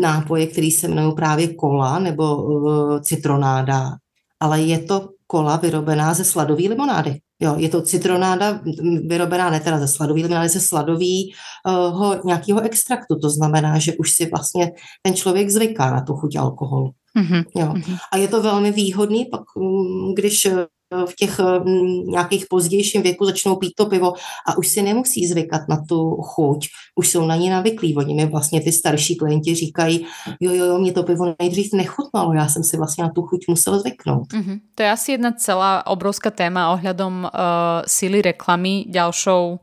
nápoje, 0.00 0.46
které 0.46 0.70
se 0.70 0.86
jmenují 0.86 1.14
právě 1.14 1.54
kola 1.54 1.98
nebo 1.98 2.42
uh, 2.42 3.00
citronáda 3.00 3.90
ale 4.40 4.62
je 4.62 4.78
to 4.78 5.08
kola 5.26 5.56
vyrobená 5.56 6.14
ze 6.14 6.24
sladové 6.24 6.62
limonády. 6.62 7.20
Jo, 7.40 7.54
je 7.56 7.68
to 7.68 7.82
citronáda 7.82 8.60
vyrobená 9.06 9.50
ne 9.50 9.60
teda 9.60 9.78
ze 9.78 9.88
sladový 9.88 10.22
limonády, 10.22 10.48
ze 10.48 10.60
sladového 10.60 11.28
uh, 11.66 12.20
nějakého 12.24 12.60
extraktu. 12.60 13.18
To 13.18 13.30
znamená, 13.30 13.78
že 13.78 13.92
už 13.94 14.10
si 14.10 14.30
vlastně 14.30 14.72
ten 15.02 15.14
člověk 15.14 15.50
zvyká 15.50 15.90
na 15.90 16.00
tu 16.00 16.14
chuť 16.14 16.36
alkoholu. 16.36 16.90
Mm-hmm. 17.18 17.44
Jo. 17.56 17.66
Mm-hmm. 17.66 17.96
A 18.12 18.16
je 18.16 18.28
to 18.28 18.42
velmi 18.42 18.72
výhodný, 18.72 19.24
pak, 19.24 19.42
mm, 19.56 20.14
když 20.14 20.46
v 21.06 21.14
těch 21.14 21.40
nějakých 22.04 22.46
pozdějším 22.50 23.02
věku 23.02 23.24
začnou 23.24 23.56
pít 23.56 23.72
to 23.76 23.86
pivo 23.86 24.12
a 24.46 24.58
už 24.58 24.68
si 24.68 24.82
nemusí 24.82 25.26
zvykat 25.26 25.68
na 25.68 25.84
tu 25.88 26.16
chuť, 26.16 26.68
už 26.96 27.10
jsou 27.10 27.26
na 27.26 27.36
ní 27.36 27.50
navyklí. 27.50 27.96
Oni 27.96 28.14
mi 28.14 28.26
vlastně 28.26 28.60
ty 28.60 28.72
starší 28.72 29.16
klienti 29.16 29.54
říkají, 29.54 30.06
jo, 30.40 30.52
jo, 30.52 30.64
jo, 30.64 30.78
mě 30.78 30.92
to 30.92 31.02
pivo 31.02 31.34
nejdřív 31.38 31.72
nechutnalo, 31.72 32.32
já 32.32 32.48
jsem 32.48 32.64
si 32.64 32.76
vlastně 32.76 33.04
na 33.04 33.10
tu 33.10 33.22
chuť 33.22 33.48
musel 33.48 33.80
zvyknout. 33.80 34.28
Mm-hmm. 34.28 34.60
To 34.74 34.82
je 34.82 34.90
asi 34.90 35.12
jedna 35.12 35.32
celá 35.32 35.86
obrovská 35.86 36.30
téma 36.30 36.72
ohľadom 36.72 37.24
uh, 37.24 37.30
síly 37.86 38.22
reklamy. 38.22 38.84
Ďalšou 38.88 39.58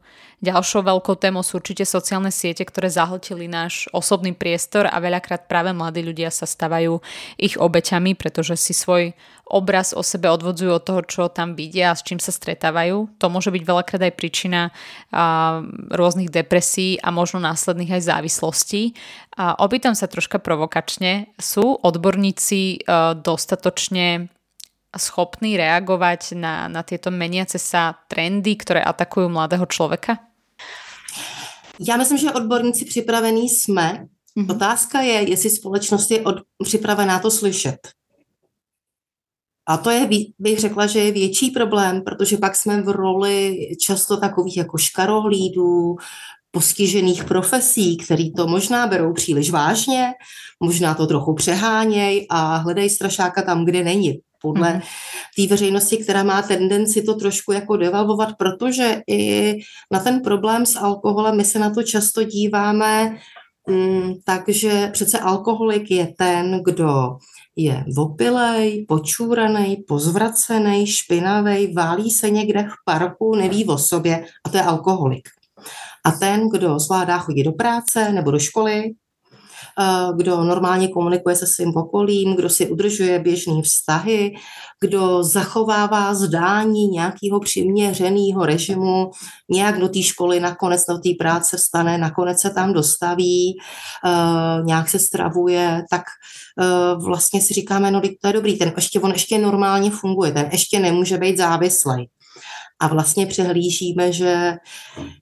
Ďalšou 0.46 0.86
veľkou 0.86 1.18
témou 1.18 1.42
sú 1.42 1.58
určite 1.58 1.90
sociálne 1.90 2.30
siete, 2.30 2.62
ktoré 2.62 2.86
zahltili 2.86 3.50
náš 3.50 3.90
osobný 3.90 4.30
priestor 4.38 4.86
a 4.86 5.02
veľakrát 5.02 5.50
práve 5.50 5.74
mladí 5.74 6.06
ľudia 6.06 6.30
sa 6.30 6.46
stavajú 6.46 7.02
ich 7.42 7.58
obeťami, 7.58 8.14
pretože 8.14 8.54
si 8.54 8.78
svoj 8.78 9.18
obraz 9.50 9.90
o 9.98 10.06
sebe 10.06 10.30
odvodzujú 10.30 10.70
od 10.70 10.86
toho, 10.86 11.02
čo 11.02 11.34
tam 11.34 11.58
vidia 11.58 11.90
a 11.90 11.98
s 11.98 12.06
čím 12.06 12.22
sa 12.22 12.30
stretávajú. 12.30 13.18
To 13.18 13.26
môže 13.34 13.50
byť 13.50 13.64
veľakrát 13.66 14.02
aj 14.06 14.14
príčina 14.14 14.70
a, 15.10 15.66
rôznych 15.90 16.30
depresí 16.30 17.02
a 17.02 17.10
možno 17.10 17.42
následných 17.42 17.98
aj 17.98 18.06
závislostí. 18.06 18.94
A 19.42 19.58
opýtam 19.58 19.98
sa 19.98 20.06
troška 20.06 20.38
provokačne, 20.38 21.34
sú 21.42 21.74
odborníci 21.82 22.86
a, 22.86 23.18
dostatočne 23.18 24.30
schopní 24.94 25.58
reagovať 25.58 26.38
na, 26.38 26.70
na 26.70 26.86
tieto 26.86 27.10
meniace 27.10 27.58
sa 27.58 27.98
trendy, 28.06 28.54
ktoré 28.62 28.86
atakujú 28.86 29.26
mladého 29.26 29.66
človeka? 29.66 30.35
Já 31.80 31.98
myslím, 31.98 32.18
že 32.18 32.32
odborníci 32.32 32.86
připravení 32.86 33.50
jsme. 33.50 34.06
Mm-hmm. 34.38 34.56
Otázka 34.56 35.02
je, 35.02 35.30
jestli 35.30 35.50
společnost 35.50 36.12
je 36.12 36.22
od, 36.22 36.36
připravená 36.64 37.20
to 37.20 37.32
slyšet. 37.32 37.78
A 39.68 39.78
to 39.78 39.90
je, 39.90 40.10
bych 40.40 40.60
řekla, 40.60 40.88
že 40.88 41.00
je 41.00 41.12
větší 41.12 41.52
problém, 41.52 42.02
protože 42.02 42.38
pak 42.38 42.56
jsme 42.56 42.82
v 42.82 42.90
roli 42.90 43.58
často 43.82 44.18
takových 44.18 44.58
jako 44.58 44.78
škarohlídů, 44.78 45.96
postižených 46.52 47.24
profesí, 47.24 47.98
který 47.98 48.34
to 48.34 48.48
možná 48.48 48.88
berou 48.88 49.14
příliš 49.14 49.52
vážně, 49.52 50.14
možná 50.60 50.94
to 50.94 51.08
trochu 51.08 51.34
přeháněj 51.34 52.28
a 52.30 52.56
hledají 52.56 52.90
strašáka 52.90 53.42
tam, 53.42 53.66
kde 53.66 53.84
není 53.84 54.20
podle 54.42 54.74
mm. 54.74 54.82
té 55.38 55.48
veřejnosti, 55.50 55.98
která 55.98 56.24
má 56.24 56.42
tendenci 56.42 57.02
to 57.02 57.16
trošku 57.16 57.52
jako 57.52 57.78
devalvovat, 57.78 58.30
protože 58.38 59.02
i 59.10 59.54
na 59.92 60.00
ten 60.00 60.22
problém 60.22 60.66
s 60.66 60.76
alkoholem 60.76 61.38
my 61.38 61.46
se 61.46 61.60
na 61.60 61.70
to 61.70 61.84
často 61.84 62.24
díváme, 62.24 63.18
mm, 63.70 64.14
takže 64.26 64.90
přece 64.94 65.20
alkoholik 65.20 65.92
je 65.92 66.14
ten, 66.18 66.62
kdo 66.66 67.18
je 67.56 67.86
vopilej, 67.96 68.86
počúraný, 68.88 69.76
pozvracený, 69.88 70.88
špinavý, 70.88 71.74
válí 71.74 72.12
se 72.12 72.30
někde 72.30 72.64
v 72.64 72.74
parku, 72.86 73.36
neví 73.36 73.66
o 73.66 73.78
sobě 73.78 74.26
a 74.46 74.50
to 74.50 74.58
je 74.58 74.64
alkoholik. 74.64 75.30
A 76.06 76.12
ten, 76.12 76.50
kdo 76.50 76.80
zvládá 76.80 77.18
chodit 77.18 77.44
do 77.44 77.52
práce 77.52 78.12
nebo 78.12 78.32
do 78.32 78.40
školy, 78.40 78.92
kdo 80.18 80.44
normálně 80.44 80.88
komunikuje 80.88 81.36
se 81.36 81.48
svým 81.48 81.78
okolím, 81.78 82.36
kdo 82.36 82.50
si 82.50 82.70
udržuje 82.70 83.20
běžný 83.20 83.62
vztahy, 83.62 84.34
kdo 84.82 85.24
zachovává 85.24 86.14
zdání 86.14 86.88
nějakého 86.88 87.40
přiměřeného 87.40 88.46
režimu, 88.46 89.12
nějak 89.50 89.80
do 89.80 89.90
té 89.90 90.02
školy, 90.02 90.40
nakonec 90.40 90.82
do 90.90 90.98
té 90.98 91.10
práce 91.20 91.58
vstane, 91.58 91.98
nakonec 91.98 92.42
se 92.42 92.50
tam 92.50 92.74
dostaví, 92.74 93.58
eh, 94.06 94.64
nějak 94.64 94.90
se 94.90 95.00
stravuje, 95.00 95.84
tak 95.92 96.02
eh, 96.62 96.96
vlastně 97.06 97.42
si 97.42 97.54
říkáme, 97.54 97.92
no 97.92 98.02
to 98.02 98.28
je 98.28 98.34
dobrý, 98.34 98.58
ten 98.58 98.74
ještě, 98.76 99.00
on 99.00 99.12
ještě 99.12 99.38
normálně 99.38 99.92
funguje, 99.92 100.32
ten 100.32 100.50
ještě 100.52 100.80
nemůže 100.80 101.18
být 101.18 101.38
závislý 101.38 102.10
a 102.80 102.88
vlastně 102.88 103.26
přehlížíme, 103.26 104.12
že, 104.12 104.54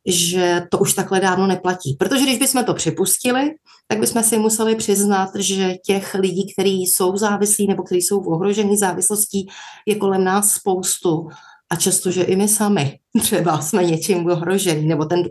že 0.06 0.62
to 0.72 0.80
už 0.80 0.94
takhle 0.94 1.20
dávno 1.20 1.48
neplatí. 1.48 1.96
Protože 2.00 2.24
když 2.24 2.38
bychom 2.38 2.64
to 2.64 2.74
připustili, 2.74 3.52
tak 3.88 4.00
bychom 4.00 4.24
si 4.24 4.38
museli 4.38 4.76
přiznat, 4.76 5.30
že 5.36 5.74
těch 5.86 6.14
lidí, 6.14 6.54
kteří 6.54 6.82
jsou 6.82 7.18
závislí 7.18 7.68
nebo 7.68 7.84
kteří 7.84 8.02
jsou 8.02 8.24
v 8.24 8.28
ohrožení 8.28 8.78
závislostí, 8.78 9.48
je 9.86 9.96
kolem 9.96 10.24
nás 10.24 10.52
spoustu. 10.52 11.28
A 11.70 11.76
často, 11.76 12.12
že 12.12 12.24
i 12.24 12.36
my 12.36 12.48
sami 12.48 13.00
třeba 13.22 13.62
jsme 13.62 13.84
něčím 13.84 14.30
ohrožený, 14.32 14.88
nebo 14.88 15.06
ten 15.06 15.24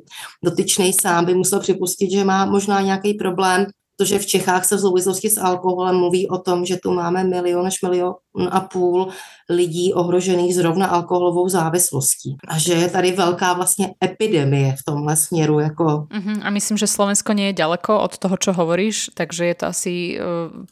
dotyčný 0.44 0.92
sám 0.92 1.24
by 1.24 1.35
musel 1.35 1.61
připustit, 1.61 2.11
že 2.11 2.24
má 2.24 2.44
možná 2.44 2.80
nějaký 2.80 3.14
problém 3.14 3.66
protože 4.02 4.18
v 4.18 4.26
Čechách 4.26 4.64
se 4.64 4.76
v 4.76 4.80
souvislosti 4.80 5.30
s 5.30 5.38
alkoholem 5.38 5.96
mluví 5.96 6.28
o 6.28 6.38
tom, 6.38 6.66
že 6.66 6.76
tu 6.82 6.90
máme 6.90 7.22
milion 7.24 7.66
až 7.66 7.82
milion 7.82 8.18
a 8.50 8.60
půl 8.60 9.14
lidí 9.50 9.94
ohrožených 9.94 10.54
zrovna 10.54 10.86
alkoholovou 10.86 11.48
závislostí. 11.48 12.36
A 12.48 12.58
že 12.58 12.72
je 12.72 12.88
tady 12.90 13.12
velká 13.12 13.52
vlastně 13.52 13.94
epidemie 14.04 14.74
v 14.74 14.82
tomhle 14.82 15.16
směru. 15.16 15.60
Jako... 15.60 15.84
Uh-huh. 15.84 16.40
A 16.42 16.50
myslím, 16.50 16.78
že 16.78 16.90
Slovensko 16.90 17.30
nie 17.32 17.46
je 17.54 17.62
ďaleko 17.62 18.00
od 18.00 18.18
toho, 18.18 18.34
čo 18.42 18.50
hovoríš, 18.50 19.14
takže 19.14 19.46
je 19.46 19.54
to 19.54 19.64
asi 19.70 19.94
e, 19.94 20.14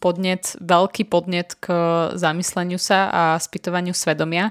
podnet, 0.02 0.58
veľký 0.58 1.06
podnet 1.06 1.54
k 1.54 1.70
zamysleniu 2.18 2.82
sa 2.82 3.06
a 3.14 3.22
spýtovaniu 3.38 3.94
svedomia. 3.94 4.50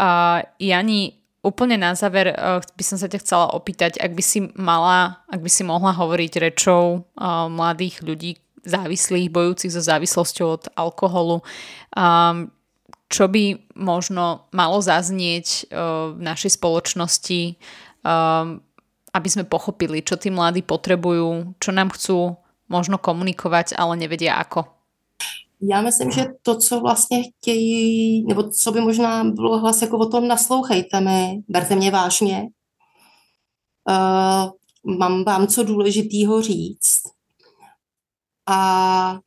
A 0.00 0.40
Jani, 0.56 1.23
Úplne 1.44 1.76
na 1.76 1.92
záver 1.92 2.32
uh, 2.32 2.64
by 2.64 2.84
som 2.84 2.96
sa 2.96 3.04
ťa 3.04 3.20
chcela 3.20 3.46
opýtať, 3.52 4.00
ak 4.00 4.16
by 4.16 4.24
si 4.24 4.48
mala, 4.56 5.20
ak 5.28 5.44
by 5.44 5.50
si 5.52 5.60
mohla 5.60 5.92
hovoriť 5.92 6.32
rečou 6.40 7.04
uh, 7.04 7.46
mladých 7.52 8.00
ľudí, 8.00 8.40
závislých, 8.64 9.28
bojúcich 9.28 9.68
so 9.68 9.84
závislosťou 9.84 10.46
od 10.48 10.64
alkoholu, 10.72 11.44
um, 11.92 12.48
čo 13.12 13.28
by 13.28 13.60
možno 13.76 14.48
malo 14.56 14.80
zaznieť 14.80 15.68
uh, 15.68 16.16
v 16.16 16.20
našej 16.24 16.56
spoločnosti, 16.56 17.60
um, 18.02 18.64
aby 19.14 19.28
sme 19.28 19.44
pochopili, 19.46 20.02
čo 20.02 20.18
tí 20.18 20.32
mladí 20.32 20.64
potrebujú, 20.64 21.54
čo 21.60 21.70
nám 21.70 21.94
chcú 21.94 22.40
možno 22.66 22.98
komunikovať, 22.98 23.76
ale 23.76 24.00
nevedia 24.00 24.40
ako 24.40 24.73
já 25.70 25.82
myslím, 25.82 26.10
že 26.10 26.26
to, 26.42 26.58
co 26.58 26.80
vlastně 26.80 27.22
chtějí, 27.22 28.24
nebo 28.26 28.50
co 28.50 28.72
by 28.72 28.80
možná 28.80 29.24
bylo 29.24 29.58
hlas 29.58 29.82
jako 29.82 29.98
o 29.98 30.06
tom, 30.06 30.28
naslouchejte 30.28 31.00
mi, 31.00 31.42
berte 31.48 31.76
mě 31.76 31.90
vážně, 31.90 32.48
uh, 33.88 34.50
mám 34.98 35.24
vám 35.24 35.46
co 35.46 35.62
důležitýho 35.62 36.42
říct. 36.42 37.02
A 38.46 39.18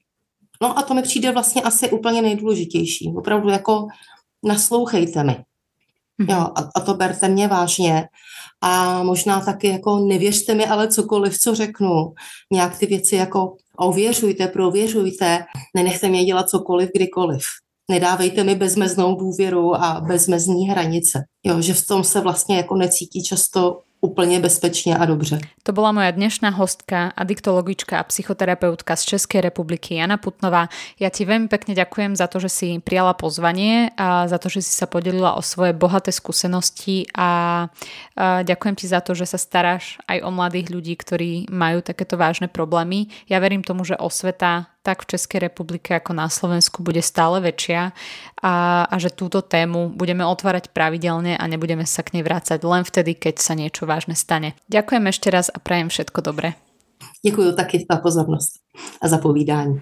no 0.62 0.78
a 0.78 0.84
to 0.84 0.94
mi 0.94 1.02
přijde 1.02 1.32
vlastně 1.32 1.62
asi 1.62 1.92
úplně 1.92 2.22
nejdůležitější. 2.22 3.14
Opravdu 3.18 3.50
jako 3.50 3.88
naslouchejte 4.44 5.24
mi. 5.24 5.47
Mhm. 6.18 6.30
Jo, 6.30 6.48
a, 6.56 6.70
a 6.76 6.80
to 6.80 6.94
berte 6.94 7.28
mě 7.28 7.48
vážně. 7.48 8.08
A 8.62 9.04
možná 9.04 9.42
taky 9.42 9.68
jako 9.68 10.00
nevěřte 10.00 10.56
mi, 10.56 10.66
ale 10.66 10.88
cokoliv, 10.88 11.38
co 11.38 11.56
řeknu. 11.56 12.14
Nějak 12.54 12.78
ty 12.78 12.86
věci 12.86 13.16
jako 13.16 13.54
ověřujte, 13.78 14.48
prověřujte, 14.48 15.46
nenechte 15.76 16.10
mě 16.10 16.26
dělat 16.26 16.50
cokoliv, 16.50 16.90
kdykoliv. 16.96 17.44
Nedávejte 17.92 18.44
mi 18.44 18.56
bezmeznou 18.56 19.16
důvěru 19.16 19.76
a 19.76 20.02
bezmezní 20.08 20.70
hranice. 20.70 21.24
Jo, 21.46 21.62
že 21.62 21.74
v 21.74 21.86
tom 21.86 22.04
se 22.04 22.22
vlastně 22.22 22.58
jako 22.58 22.76
necítí 22.76 23.24
často 23.24 23.80
úplně 24.02 24.40
bezpečně 24.40 24.98
a 24.98 25.06
dobře. 25.06 25.40
To 25.64 25.74
byla 25.74 25.92
moja 25.92 26.12
dnešná 26.12 26.50
hostka, 26.50 27.12
adiktologička 27.18 28.00
a 28.00 28.04
psychoterapeutka 28.04 28.96
z 28.96 29.04
České 29.04 29.42
republiky 29.42 29.96
Jana 29.96 30.18
Putnová. 30.18 30.70
Ja 31.02 31.10
ti 31.10 31.26
veľmi 31.26 31.50
pekne 31.50 31.74
ďakujem 31.76 32.16
za 32.16 32.30
to, 32.30 32.40
že 32.40 32.50
si 32.50 32.68
prijala 32.80 33.18
pozvanie 33.18 33.90
a 33.98 34.30
za 34.30 34.38
to, 34.38 34.54
že 34.54 34.62
si 34.62 34.72
sa 34.72 34.86
podelila 34.86 35.34
o 35.36 35.42
svoje 35.42 35.74
bohaté 35.74 36.14
skúsenosti 36.14 37.10
a 37.18 37.68
ďakujem 38.46 38.76
ti 38.78 38.86
za 38.88 39.02
to, 39.02 39.18
že 39.18 39.26
sa 39.26 39.42
staráš 39.42 39.98
aj 40.08 40.24
o 40.24 40.30
mladých 40.32 40.72
ľudí, 40.72 40.94
ktorí 40.96 41.52
majú 41.52 41.82
takéto 41.82 42.16
vážne 42.16 42.48
problémy. 42.48 43.10
Ja 43.28 43.42
verím 43.42 43.66
tomu, 43.66 43.84
že 43.84 43.98
osveta 44.00 44.72
tak 44.88 45.04
v 45.04 45.20
Českej 45.20 45.52
republike 45.52 45.92
ako 45.92 46.16
na 46.16 46.32
Slovensku 46.32 46.80
bude 46.80 47.04
stále 47.04 47.44
väčšia 47.44 47.92
a, 48.40 48.88
a 48.88 48.96
že 48.96 49.12
túto 49.12 49.44
tému 49.44 49.92
budeme 49.92 50.24
otvárať 50.24 50.72
pravidelne 50.72 51.36
a 51.36 51.44
nebudeme 51.44 51.84
sa 51.84 52.08
k 52.08 52.16
nej 52.16 52.24
vrácať 52.24 52.64
len 52.64 52.88
vtedy, 52.88 53.20
keď 53.20 53.36
sa 53.44 53.52
niečo 53.60 53.84
vážne 53.84 54.16
stane. 54.16 54.56
Ďakujem 54.72 55.04
ešte 55.12 55.28
raz 55.28 55.52
a 55.52 55.60
prajem 55.60 55.92
všetko 55.92 56.24
dobré. 56.24 56.56
Děkuji 57.20 57.56
taky 57.56 57.86
za 57.92 57.98
pozornost 58.00 58.64
a 59.02 59.08
za 59.08 59.18
povídání. 59.18 59.82